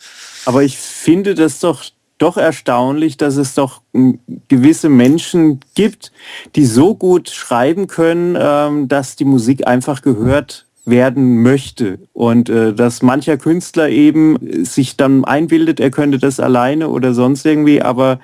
Aber 0.46 0.64
ich 0.64 0.76
finde 0.78 1.36
das 1.36 1.60
doch 1.60 1.86
doch 2.18 2.38
erstaunlich, 2.38 3.18
dass 3.18 3.36
es 3.36 3.54
doch 3.54 3.84
hm, 3.94 4.20
gewisse 4.48 4.90
Menschen 4.90 5.60
gibt, 5.76 6.12
die 6.56 6.66
so 6.66 6.96
gut 6.96 7.30
schreiben 7.30 7.86
können, 7.86 8.36
ähm, 8.40 8.88
dass 8.88 9.16
die 9.16 9.26
Musik 9.26 9.68
einfach 9.68 10.02
gehört 10.02 10.67
werden 10.88 11.42
möchte. 11.44 12.00
Und 12.14 12.50
äh, 12.50 12.74
dass 12.74 13.02
mancher 13.02 13.38
Künstler 13.38 13.90
eben 13.90 14.66
sich 14.66 14.98
dann 14.98 15.26
einbildet, 15.26 15.80
er 15.80 15.92
könnte 15.92 16.18
das 16.18 16.40
alleine 16.40 16.90
oder 16.90 17.14
sonst 17.14 17.46
irgendwie, 17.46 17.82
aber 17.82 18.20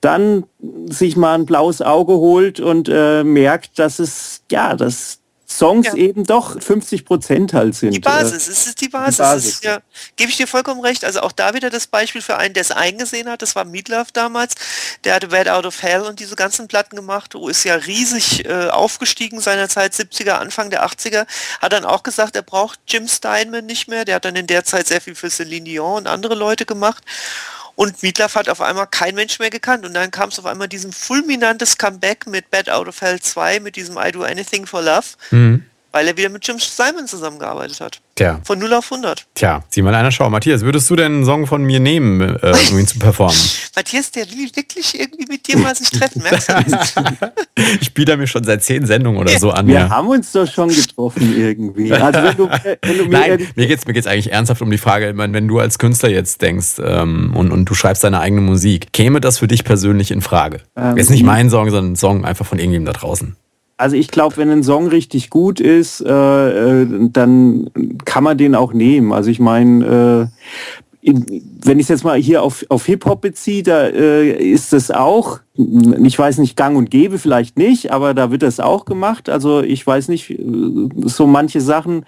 dann 0.00 0.44
sich 0.86 1.16
mal 1.16 1.34
ein 1.34 1.46
blaues 1.46 1.82
Auge 1.82 2.14
holt 2.14 2.60
und 2.60 2.88
äh, 2.90 3.24
merkt, 3.24 3.78
dass 3.78 3.98
es 3.98 4.42
ja, 4.50 4.74
dass 4.74 5.19
Songs 5.50 5.88
ja. 5.88 5.94
eben 5.94 6.24
doch 6.24 6.60
50 6.62 7.04
Prozent 7.04 7.52
halt 7.52 7.74
sind. 7.74 7.90
Die 7.90 7.98
Basis, 7.98 8.46
es 8.46 8.68
ist 8.68 8.80
die 8.80 8.88
Basis. 8.88 9.16
Die 9.16 9.22
Basis. 9.22 9.50
Ist, 9.54 9.64
ja, 9.64 9.80
gebe 10.14 10.30
ich 10.30 10.36
dir 10.36 10.46
vollkommen 10.46 10.80
recht. 10.80 11.04
Also 11.04 11.20
auch 11.20 11.32
da 11.32 11.54
wieder 11.54 11.70
das 11.70 11.88
Beispiel 11.88 12.22
für 12.22 12.36
einen, 12.36 12.54
der 12.54 12.60
es 12.60 12.70
eingesehen 12.70 13.28
hat. 13.28 13.42
Das 13.42 13.56
war 13.56 13.64
Meatloaf 13.64 14.12
damals. 14.12 14.54
Der 15.02 15.14
hatte 15.14 15.28
Bad 15.28 15.48
Out 15.48 15.66
of 15.66 15.82
Hell 15.82 16.02
und 16.02 16.20
diese 16.20 16.36
ganzen 16.36 16.68
Platten 16.68 16.94
gemacht. 16.94 17.34
Oh, 17.34 17.48
ist 17.48 17.64
ja 17.64 17.74
riesig 17.74 18.44
äh, 18.46 18.68
aufgestiegen 18.68 19.40
seinerzeit, 19.40 19.92
70er, 19.92 20.34
Anfang 20.34 20.70
der 20.70 20.86
80er. 20.86 21.26
Hat 21.60 21.72
dann 21.72 21.84
auch 21.84 22.04
gesagt, 22.04 22.36
er 22.36 22.42
braucht 22.42 22.78
Jim 22.86 23.08
Steinman 23.08 23.66
nicht 23.66 23.88
mehr. 23.88 24.04
Der 24.04 24.16
hat 24.16 24.24
dann 24.24 24.36
in 24.36 24.46
der 24.46 24.64
Zeit 24.64 24.86
sehr 24.86 25.00
viel 25.00 25.16
für 25.16 25.30
Celine 25.30 25.64
Dion 25.64 25.96
und 25.96 26.06
andere 26.06 26.36
Leute 26.36 26.64
gemacht. 26.64 27.02
Und 27.80 28.02
Meatloaf 28.02 28.34
hat 28.34 28.50
auf 28.50 28.60
einmal 28.60 28.86
kein 28.86 29.14
Mensch 29.14 29.38
mehr 29.38 29.48
gekannt. 29.48 29.86
Und 29.86 29.94
dann 29.94 30.10
kam 30.10 30.28
es 30.28 30.38
auf 30.38 30.44
einmal 30.44 30.68
diesem 30.68 30.92
fulminantes 30.92 31.78
Comeback 31.78 32.26
mit 32.26 32.50
Bad 32.50 32.68
Out 32.68 32.88
of 32.88 33.00
Hell 33.00 33.18
2, 33.18 33.60
mit 33.60 33.74
diesem 33.74 33.96
I 33.96 34.12
Do 34.12 34.22
Anything 34.22 34.66
for 34.66 34.82
Love. 34.82 35.06
Mhm 35.30 35.64
weil 35.92 36.06
er 36.06 36.16
wieder 36.16 36.28
mit 36.28 36.46
Jim 36.46 36.58
Simon 36.58 37.06
zusammengearbeitet 37.06 37.80
hat. 37.80 38.00
Tja. 38.14 38.40
Von 38.44 38.58
0 38.58 38.74
auf 38.74 38.92
100. 38.92 39.26
Tja, 39.34 39.64
sieh 39.70 39.82
mal 39.82 39.94
einer 39.94 40.10
Schau. 40.10 40.28
Matthias, 40.28 40.60
würdest 40.60 40.90
du 40.90 40.96
denn 40.96 41.12
einen 41.12 41.24
Song 41.24 41.46
von 41.46 41.62
mir 41.62 41.80
nehmen, 41.80 42.20
äh, 42.20 42.54
um 42.70 42.78
ihn 42.78 42.86
zu 42.86 42.98
performen? 42.98 43.36
Matthias, 43.74 44.10
der 44.10 44.30
will 44.30 44.50
wirklich 44.54 44.98
irgendwie 44.98 45.26
mit 45.26 45.46
dir 45.48 45.56
mal 45.58 45.74
sich 45.74 45.90
treffen, 45.90 46.22
merkst 46.22 46.48
du 46.50 46.52
Ich 47.80 47.94
biete 47.94 48.16
mir 48.16 48.26
schon 48.26 48.44
seit 48.44 48.62
zehn 48.62 48.84
Sendungen 48.86 49.20
oder 49.20 49.38
so 49.38 49.50
an. 49.50 49.66
Wir 49.66 49.74
ja. 49.74 49.88
haben 49.88 50.08
uns 50.08 50.32
doch 50.32 50.50
schon 50.50 50.68
getroffen 50.68 51.34
irgendwie. 51.36 51.92
Also 51.92 52.22
wenn 52.22 52.36
du, 52.36 52.48
wenn 52.82 52.98
du 52.98 53.04
mir 53.04 53.10
Nein, 53.10 53.48
mir 53.54 53.66
geht 53.66 53.78
es 53.78 53.86
mir 53.86 53.94
geht's 53.94 54.06
eigentlich 54.06 54.32
ernsthaft 54.32 54.62
um 54.62 54.70
die 54.70 54.78
Frage, 54.78 55.12
wenn 55.16 55.48
du 55.48 55.58
als 55.58 55.78
Künstler 55.78 56.10
jetzt 56.10 56.42
denkst 56.42 56.80
ähm, 56.84 57.32
und, 57.34 57.50
und 57.50 57.64
du 57.64 57.74
schreibst 57.74 58.04
deine 58.04 58.20
eigene 58.20 58.42
Musik, 58.42 58.92
käme 58.92 59.20
das 59.20 59.38
für 59.38 59.48
dich 59.48 59.64
persönlich 59.64 60.10
in 60.10 60.20
Frage? 60.20 60.60
Ähm, 60.76 60.96
jetzt 60.96 61.10
nicht 61.10 61.24
mein 61.24 61.50
Song, 61.50 61.70
sondern 61.70 61.92
ein 61.92 61.96
Song 61.96 62.24
einfach 62.24 62.46
von 62.46 62.58
irgendjemandem 62.58 62.92
da 62.92 63.00
draußen. 63.00 63.36
Also 63.80 63.96
ich 63.96 64.08
glaube, 64.08 64.36
wenn 64.36 64.50
ein 64.50 64.62
Song 64.62 64.88
richtig 64.88 65.30
gut 65.30 65.58
ist, 65.58 66.02
äh, 66.02 66.82
äh, 66.82 66.86
dann 67.12 67.70
kann 68.04 68.22
man 68.22 68.36
den 68.36 68.54
auch 68.54 68.74
nehmen. 68.74 69.10
Also 69.10 69.30
ich 69.30 69.40
meine, 69.40 70.30
äh, 71.02 71.12
wenn 71.64 71.78
ich 71.78 71.84
es 71.84 71.88
jetzt 71.88 72.04
mal 72.04 72.18
hier 72.18 72.42
auf, 72.42 72.62
auf 72.68 72.84
Hip-Hop 72.84 73.22
beziehe, 73.22 73.62
da 73.62 73.86
äh, 73.86 74.32
ist 74.32 74.74
es 74.74 74.90
auch, 74.90 75.40
ich 75.56 76.18
weiß 76.18 76.36
nicht, 76.38 76.58
gang 76.58 76.76
und 76.76 76.90
gäbe 76.90 77.18
vielleicht 77.18 77.56
nicht, 77.56 77.90
aber 77.90 78.12
da 78.12 78.30
wird 78.30 78.42
das 78.42 78.60
auch 78.60 78.84
gemacht. 78.84 79.30
Also 79.30 79.62
ich 79.62 79.86
weiß 79.86 80.08
nicht, 80.08 80.28
äh, 80.28 80.36
so 81.06 81.26
manche 81.26 81.62
Sachen, 81.62 82.04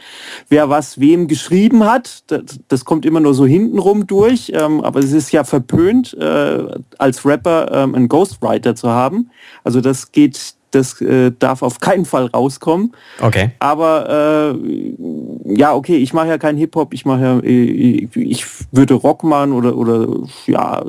wer 0.51 0.69
was 0.69 1.01
wem 1.01 1.27
geschrieben 1.27 1.85
hat, 1.85 2.25
das, 2.27 2.61
das 2.69 2.85
kommt 2.85 3.07
immer 3.07 3.21
nur 3.21 3.33
so 3.33 3.47
hintenrum 3.47 4.07
durch. 4.07 4.53
Ähm, 4.55 4.83
aber 4.83 5.01
es 5.01 5.13
ist 5.13 5.33
ja 5.33 5.45
verpönt, 5.45 6.13
äh, 6.13 6.67
als 6.99 7.25
Rapper 7.25 7.73
ähm, 7.73 7.95
einen 7.95 8.09
Ghostwriter 8.09 8.75
zu 8.75 8.91
haben. 8.91 9.31
Also 9.65 9.81
das 9.81 10.13
geht 10.13 10.57
das 10.75 11.01
äh, 11.01 11.33
darf 11.39 11.63
auf 11.63 11.81
keinen 11.81 12.05
Fall 12.05 12.27
rauskommen. 12.27 12.93
Okay. 13.21 13.51
Aber 13.59 14.55
äh, 14.55 15.55
ja, 15.55 15.75
okay, 15.75 15.97
ich 15.97 16.13
mache 16.13 16.29
ja 16.29 16.39
keinen 16.39 16.59
Hip-Hop, 16.59 16.93
ich 16.95 17.05
mache 17.05 17.23
ja, 17.23 17.39
ich, 17.43 18.17
äh, 18.17 18.21
ich 18.21 18.47
würde 18.73 18.95
Rock 18.95 19.23
machen 19.23 19.53
oder, 19.53 19.77
oder 19.77 20.09
ja. 20.47 20.85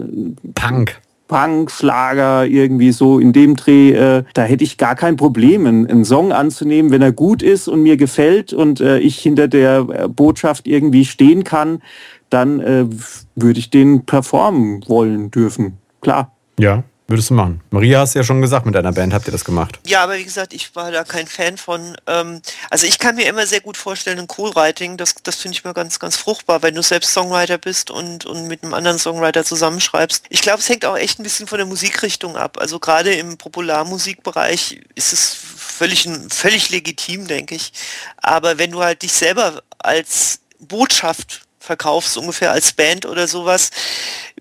Punk. 0.55 0.99
Punk, 1.27 1.71
Schlager, 1.71 2.45
irgendwie 2.45 2.91
so 2.91 3.17
in 3.17 3.33
dem 3.33 3.55
Dreh, 3.55 3.91
äh, 3.91 4.23
da 4.33 4.43
hätte 4.43 4.63
ich 4.63 4.77
gar 4.77 4.95
kein 4.95 5.15
Problem, 5.15 5.65
einen, 5.65 5.87
einen, 5.87 6.05
Song 6.05 6.31
anzunehmen, 6.31 6.91
wenn 6.91 7.01
er 7.01 7.11
gut 7.11 7.41
ist 7.41 7.67
und 7.67 7.81
mir 7.81 7.97
gefällt 7.97 8.53
und 8.53 8.81
äh, 8.81 8.99
ich 8.99 9.17
hinter 9.19 9.47
der 9.47 9.87
äh, 9.89 10.07
Botschaft 10.09 10.67
irgendwie 10.67 11.05
stehen 11.05 11.43
kann, 11.43 11.81
dann 12.29 12.59
äh, 12.59 12.85
würde 13.35 13.59
ich 13.59 13.69
den 13.69 14.05
performen 14.05 14.83
wollen 14.87 15.31
dürfen. 15.31 15.77
Klar. 16.01 16.35
Ja, 16.59 16.83
Würdest 17.07 17.29
du 17.29 17.33
machen? 17.33 17.61
Maria 17.69 17.99
hast 17.99 18.13
ja 18.13 18.23
schon 18.23 18.41
gesagt, 18.41 18.65
mit 18.65 18.75
deiner 18.75 18.93
Band 18.93 19.13
habt 19.13 19.27
ihr 19.27 19.31
das 19.33 19.43
gemacht. 19.43 19.77
Ja, 19.85 20.03
aber 20.03 20.17
wie 20.17 20.23
gesagt, 20.23 20.53
ich 20.53 20.73
war 20.73 20.89
da 20.89 21.03
kein 21.03 21.27
Fan 21.27 21.57
von. 21.57 21.97
Ähm, 22.07 22.41
also 22.69 22.87
ich 22.87 22.97
kann 22.97 23.15
mir 23.15 23.27
immer 23.27 23.45
sehr 23.45 23.59
gut 23.59 23.75
vorstellen, 23.75 24.19
ein 24.19 24.27
Co-Writing, 24.27 24.95
das, 24.95 25.15
das 25.21 25.35
finde 25.35 25.57
ich 25.57 25.65
mir 25.65 25.73
ganz, 25.73 25.99
ganz 25.99 26.15
fruchtbar, 26.15 26.63
wenn 26.63 26.75
du 26.75 26.81
selbst 26.81 27.11
Songwriter 27.11 27.57
bist 27.57 27.91
und, 27.91 28.25
und 28.25 28.47
mit 28.47 28.63
einem 28.63 28.73
anderen 28.73 28.97
Songwriter 28.97 29.43
zusammenschreibst. 29.43 30.23
Ich 30.29 30.41
glaube, 30.41 30.59
es 30.59 30.69
hängt 30.69 30.85
auch 30.85 30.97
echt 30.97 31.19
ein 31.19 31.23
bisschen 31.23 31.47
von 31.47 31.57
der 31.57 31.67
Musikrichtung 31.67 32.37
ab. 32.37 32.57
Also 32.57 32.79
gerade 32.79 33.13
im 33.13 33.37
Popularmusikbereich 33.37 34.81
ist 34.95 35.11
es 35.11 35.37
völlig, 35.57 36.07
völlig 36.29 36.69
legitim, 36.69 37.27
denke 37.27 37.55
ich. 37.55 37.73
Aber 38.17 38.57
wenn 38.57 38.71
du 38.71 38.81
halt 38.81 39.01
dich 39.01 39.11
selber 39.11 39.61
als 39.77 40.39
Botschaft 40.59 41.41
verkaufst, 41.59 42.17
ungefähr 42.17 42.51
als 42.51 42.73
Band 42.73 43.05
oder 43.05 43.27
sowas, 43.27 43.71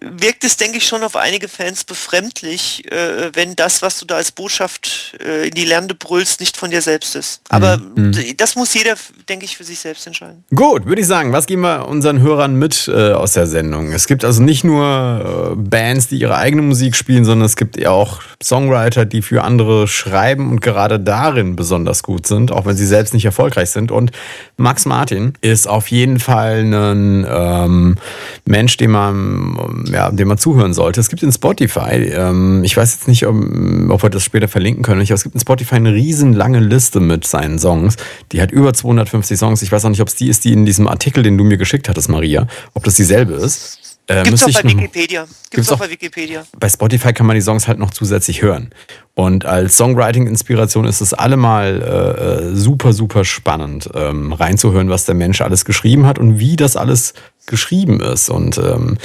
wirkt 0.03 0.45
es, 0.45 0.57
denke 0.57 0.79
ich, 0.79 0.87
schon 0.87 1.03
auf 1.03 1.17
einige 1.17 1.49
Fans 1.49 1.85
befremdlich, 1.85 2.91
äh, 2.91 3.31
wenn 3.35 3.57
das, 3.57 3.83
was 3.83 3.99
du 3.99 4.07
da 4.07 4.17
als 4.17 4.33
Botschaft 4.33 5.17
äh, 5.25 5.49
in 5.49 5.55
die 5.55 5.65
Lernde 5.65 5.95
brüllst, 5.95 6.41
nicht 6.41 6.57
von 6.57 6.71
dir 6.71 6.83
selbst 6.83 7.15
ist. 7.15 7.41
Aber 7.49 7.79
mhm. 7.79 8.15
das 8.37 8.57
muss 8.57 8.75
jeder, 8.75 8.95
denke 9.29 9.45
ich, 9.45 9.57
für 9.57 9.65
sich 9.65 9.79
selbst 9.79 10.07
entscheiden. 10.07 10.45
Gut, 10.55 10.87
würde 10.87 11.01
ich 11.01 11.07
sagen, 11.07 11.33
was 11.33 11.47
geben 11.47 11.63
wir 11.63 11.89
unseren 11.89 12.21
Hörern 12.21 12.57
mit 12.57 12.89
äh, 12.89 13.13
aus 13.13 13.33
der 13.33 13.47
Sendung? 13.47 13.93
Es 13.93 14.07
gibt 14.07 14.25
also 14.25 14.43
nicht 14.43 14.65
nur 14.65 15.53
äh, 15.53 15.57
Bands, 15.57 16.09
die 16.09 16.19
ihre 16.19 16.37
eigene 16.37 16.63
Musik 16.63 16.97
spielen, 16.97 17.25
sondern 17.25 17.47
es 17.47 17.57
gibt 17.57 17.79
ja 17.79 17.91
auch 17.91 18.23
Songwriter, 18.43 19.05
die 19.05 19.23
für 19.23 19.45
andere 19.45 19.87
schreiben 19.89 20.51
und 20.51 20.61
gerade 20.61 20.99
darin 20.99 21.57
besonders 21.57 22.03
gut 22.03 22.27
sind, 22.27 22.53
auch 22.53 22.67
wenn 22.67 22.77
sie 22.77 22.87
selbst 22.87 23.15
nicht 23.15 23.25
erfolgreich 23.25 23.71
sind. 23.71 23.91
Und 23.91 24.13
Max 24.57 24.87
Martin 24.87 25.35
ist 25.41 25.69
auf 25.69 25.89
jeden 25.89 26.19
Fall 26.19 26.63
ein 26.63 27.27
ähm, 27.29 27.97
Mensch, 28.45 28.77
den 28.77 28.91
man 28.91 29.92
ja, 29.93 30.11
dem 30.11 30.29
man 30.29 30.39
zuhören 30.39 30.75
sollte. 30.75 31.01
Es 31.01 31.09
gibt 31.09 31.23
in 31.23 31.33
Spotify, 31.33 32.13
ähm, 32.15 32.65
ich 32.65 32.77
weiß 32.77 32.93
jetzt 32.95 33.09
nicht, 33.09 33.27
ob, 33.27 33.37
ob 33.37 34.03
wir 34.03 34.11
das 34.11 34.25
später 34.25 34.49
verlinken 34.49 34.83
können, 34.83 35.01
aber 35.01 35.13
es 35.13 35.23
gibt 35.23 35.35
in 35.35 35.41
Spotify 35.41 35.77
eine 35.77 35.93
riesenlange 35.93 36.61
Liste 36.61 37.01
mit 37.01 37.27
seinen 37.27 37.59
Songs. 37.59 37.97
Die 38.33 38.41
hat 38.41 38.51
über 38.51 38.73
250 38.73 39.39
Songs. 39.39 39.63
Ich 39.63 39.73
weiß 39.73 39.85
auch 39.85 39.91
nicht, 39.91 40.01
ob 40.01 40.09
es 40.09 40.15
die 40.15 40.29
ist, 40.29 40.45
die 40.45 40.53
in 40.53 40.67
diesem 40.67 40.89
Artikel, 40.89 41.23
den 41.23 41.39
du 41.39 41.45
mir 41.45 41.57
geschickt 41.57 41.89
hattest, 41.89 42.09
Maria, 42.09 42.47
ob 42.75 42.85
das 42.85 42.95
dieselbe 42.95 43.35
ist. 43.35 43.79
Äh, 44.09 44.25
Gibt's 44.25 44.43
auch 44.43 44.63
bei 44.63 44.69
Wikipedia. 44.69 45.23
Gibt's, 45.23 45.51
gibt's 45.51 45.73
auch 45.73 45.79
bei 45.79 45.91
Wikipedia. 45.91 46.45
Bei 46.59 46.69
Spotify 46.69 47.13
kann 47.13 47.27
man 47.27 47.37
die 47.37 47.43
Songs 47.43 47.69
halt 47.69 47.79
noch 47.79 47.91
zusätzlich 47.91 48.43
hören. 48.43 48.71
Und 49.15 49.45
als 49.45 49.77
Songwriting-Inspiration 49.77 50.87
ist 50.87 51.01
es 51.01 51.15
allemal 51.15 51.83
äh, 51.83 52.51
äh, 52.51 52.55
super, 52.57 52.93
super 52.93 53.25
spannend, 53.25 53.89
ähm, 53.95 54.33
reinzuhören, 54.33 54.91
was 54.91 55.05
der 55.05 55.15
Mensch 55.15 55.41
alles 55.41 55.65
geschrieben 55.65 56.07
hat 56.07 56.19
und 56.19 56.39
wie 56.39 56.57
das 56.57 56.77
alles 56.77 57.15
geschrieben 57.47 58.01
ist. 58.01 58.29
Und 58.29 58.59
ähm, 58.59 58.99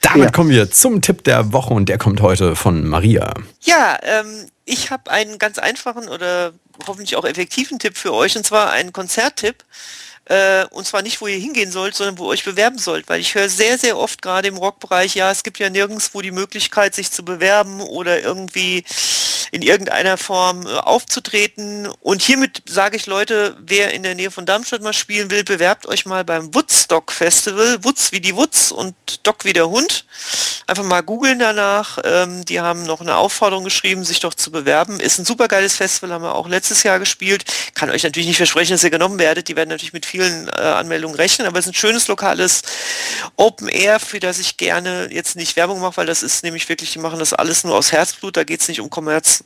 damit 0.00 0.26
ja. 0.26 0.30
kommen 0.32 0.50
wir 0.50 0.70
zum 0.70 1.02
Tipp 1.02 1.24
der 1.24 1.52
Woche 1.52 1.74
und 1.74 1.88
der 1.88 1.98
kommt 1.98 2.20
heute 2.20 2.56
von 2.56 2.86
Maria. 2.86 3.34
Ja, 3.62 3.98
ähm, 4.02 4.46
ich 4.64 4.90
habe 4.90 5.10
einen 5.10 5.38
ganz 5.38 5.58
einfachen 5.58 6.08
oder 6.08 6.52
hoffentlich 6.86 7.16
auch 7.16 7.24
effektiven 7.24 7.78
Tipp 7.78 7.96
für 7.96 8.12
euch 8.12 8.36
und 8.36 8.44
zwar 8.44 8.70
einen 8.70 8.92
Konzerttipp. 8.92 9.64
Äh, 10.26 10.66
und 10.70 10.86
zwar 10.86 11.02
nicht, 11.02 11.20
wo 11.20 11.26
ihr 11.26 11.38
hingehen 11.38 11.70
sollt, 11.70 11.94
sondern 11.94 12.18
wo 12.18 12.24
ihr 12.24 12.30
euch 12.30 12.44
bewerben 12.44 12.78
sollt. 12.78 13.08
Weil 13.08 13.20
ich 13.20 13.34
höre 13.34 13.48
sehr, 13.48 13.78
sehr 13.78 13.96
oft 13.96 14.22
gerade 14.22 14.48
im 14.48 14.56
Rockbereich, 14.56 15.14
ja, 15.14 15.30
es 15.30 15.42
gibt 15.42 15.58
ja 15.58 15.70
nirgendwo 15.70 16.20
die 16.20 16.32
Möglichkeit, 16.32 16.94
sich 16.94 17.10
zu 17.10 17.24
bewerben 17.24 17.80
oder 17.80 18.20
irgendwie 18.20 18.84
in 19.52 19.62
irgendeiner 19.62 20.16
Form 20.16 20.66
äh, 20.66 20.70
aufzutreten. 20.70 21.88
Und 22.00 22.22
hiermit 22.22 22.62
sage 22.66 22.96
ich 22.96 23.06
Leute, 23.06 23.56
wer 23.60 23.94
in 23.94 24.02
der 24.02 24.14
Nähe 24.14 24.30
von 24.30 24.46
Darmstadt 24.46 24.82
mal 24.82 24.92
spielen 24.92 25.30
will, 25.30 25.44
bewerbt 25.44 25.86
euch 25.86 26.06
mal 26.06 26.24
beim 26.24 26.54
Woodstock 26.54 27.12
Festival. 27.12 27.84
Woods 27.84 28.12
wie 28.12 28.20
die 28.20 28.36
Woods 28.36 28.72
und 28.72 28.94
Doc 29.22 29.44
wie 29.44 29.52
der 29.52 29.68
Hund. 29.68 30.04
Einfach 30.66 30.84
mal 30.84 31.02
googeln 31.02 31.38
danach. 31.38 31.98
Ähm, 32.04 32.44
die 32.44 32.60
haben 32.60 32.84
noch 32.84 33.00
eine 33.00 33.16
Aufforderung 33.16 33.64
geschrieben, 33.64 34.04
sich 34.04 34.20
doch 34.20 34.34
zu 34.34 34.50
bewerben. 34.50 34.98
Ist 35.00 35.18
ein 35.18 35.24
super 35.24 35.48
geiles 35.48 35.76
Festival, 35.76 36.12
haben 36.12 36.24
wir 36.24 36.34
auch 36.34 36.48
letztes 36.48 36.82
Jahr 36.82 36.98
gespielt. 36.98 37.44
Kann 37.74 37.90
euch 37.90 38.02
natürlich 38.02 38.26
nicht 38.26 38.36
versprechen, 38.36 38.72
dass 38.72 38.84
ihr 38.84 38.90
genommen 38.90 39.18
werdet. 39.18 39.48
Die 39.48 39.56
werden 39.56 39.68
natürlich 39.68 39.92
mit 39.92 40.06
vielen 40.16 40.48
äh, 40.48 40.52
Anmeldungen 40.52 41.16
rechnen, 41.16 41.46
aber 41.46 41.58
es 41.58 41.66
ist 41.66 41.72
ein 41.72 41.74
schönes 41.74 42.08
lokales 42.08 42.62
Open 43.36 43.68
Air, 43.68 44.00
für 44.00 44.18
das 44.18 44.38
ich 44.38 44.56
gerne 44.56 45.08
jetzt 45.10 45.36
nicht 45.36 45.56
Werbung 45.56 45.80
mache, 45.80 45.98
weil 45.98 46.06
das 46.06 46.22
ist 46.22 46.42
nämlich 46.42 46.68
wirklich, 46.68 46.92
die 46.92 46.98
machen 46.98 47.18
das 47.18 47.32
alles 47.32 47.64
nur 47.64 47.74
aus 47.74 47.92
Herzblut, 47.92 48.36
da 48.36 48.44
geht 48.44 48.60
es 48.60 48.68
nicht 48.68 48.80
um 48.80 48.90
Kommerz 48.90 49.44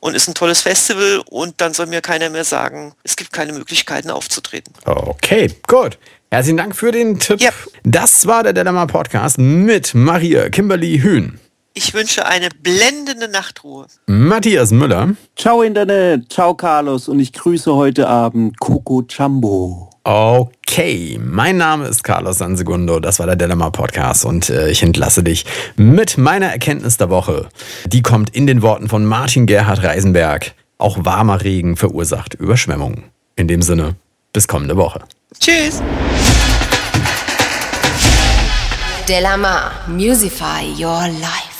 und 0.00 0.14
ist 0.14 0.28
ein 0.28 0.34
tolles 0.34 0.62
Festival 0.62 1.22
und 1.28 1.60
dann 1.60 1.74
soll 1.74 1.86
mir 1.86 2.00
keiner 2.00 2.30
mehr 2.30 2.44
sagen, 2.44 2.94
es 3.02 3.16
gibt 3.16 3.32
keine 3.32 3.52
Möglichkeiten 3.52 4.10
aufzutreten. 4.10 4.72
Okay, 4.84 5.50
gut. 5.66 5.98
Herzlichen 6.30 6.56
Dank 6.56 6.76
für 6.76 6.92
den 6.92 7.18
Tipp. 7.18 7.42
Yep. 7.42 7.54
Das 7.84 8.26
war 8.26 8.42
der 8.42 8.54
Dilemma 8.54 8.86
Podcast 8.86 9.38
mit 9.38 9.94
Maria 9.94 10.48
Kimberly 10.48 11.00
Hühn. 11.00 11.38
Ich 11.74 11.94
wünsche 11.94 12.26
eine 12.26 12.48
blendende 12.50 13.28
Nachtruhe. 13.28 13.86
Matthias 14.06 14.70
Müller. 14.70 15.14
Ciao 15.36 15.62
Internet, 15.62 16.30
ciao 16.30 16.54
Carlos 16.54 17.08
und 17.08 17.18
ich 17.18 17.32
grüße 17.32 17.74
heute 17.74 18.08
Abend 18.08 18.60
Coco 18.60 19.02
Jumbo. 19.08 19.91
Okay, 20.04 21.20
mein 21.22 21.58
Name 21.58 21.86
ist 21.86 22.02
Carlos 22.02 22.38
Sansegundo, 22.38 22.98
das 22.98 23.20
war 23.20 23.26
der 23.26 23.36
Dilemma 23.36 23.70
Podcast 23.70 24.24
und 24.24 24.50
äh, 24.50 24.68
ich 24.68 24.82
entlasse 24.82 25.22
dich 25.22 25.44
mit 25.76 26.18
meiner 26.18 26.46
Erkenntnis 26.46 26.96
der 26.96 27.08
Woche. 27.08 27.48
Die 27.86 28.02
kommt 28.02 28.30
in 28.30 28.48
den 28.48 28.62
Worten 28.62 28.88
von 28.88 29.04
Martin 29.04 29.46
Gerhard 29.46 29.84
Reisenberg. 29.84 30.54
Auch 30.76 31.04
warmer 31.04 31.44
Regen 31.44 31.76
verursacht 31.76 32.34
Überschwemmungen. 32.34 33.04
In 33.36 33.46
dem 33.46 33.62
Sinne, 33.62 33.94
bis 34.32 34.48
kommende 34.48 34.76
Woche. 34.76 35.02
Tschüss. 35.38 35.80
Delamar, 39.08 39.70
Musify 39.86 40.64
Your 40.76 41.06
Life. 41.20 41.51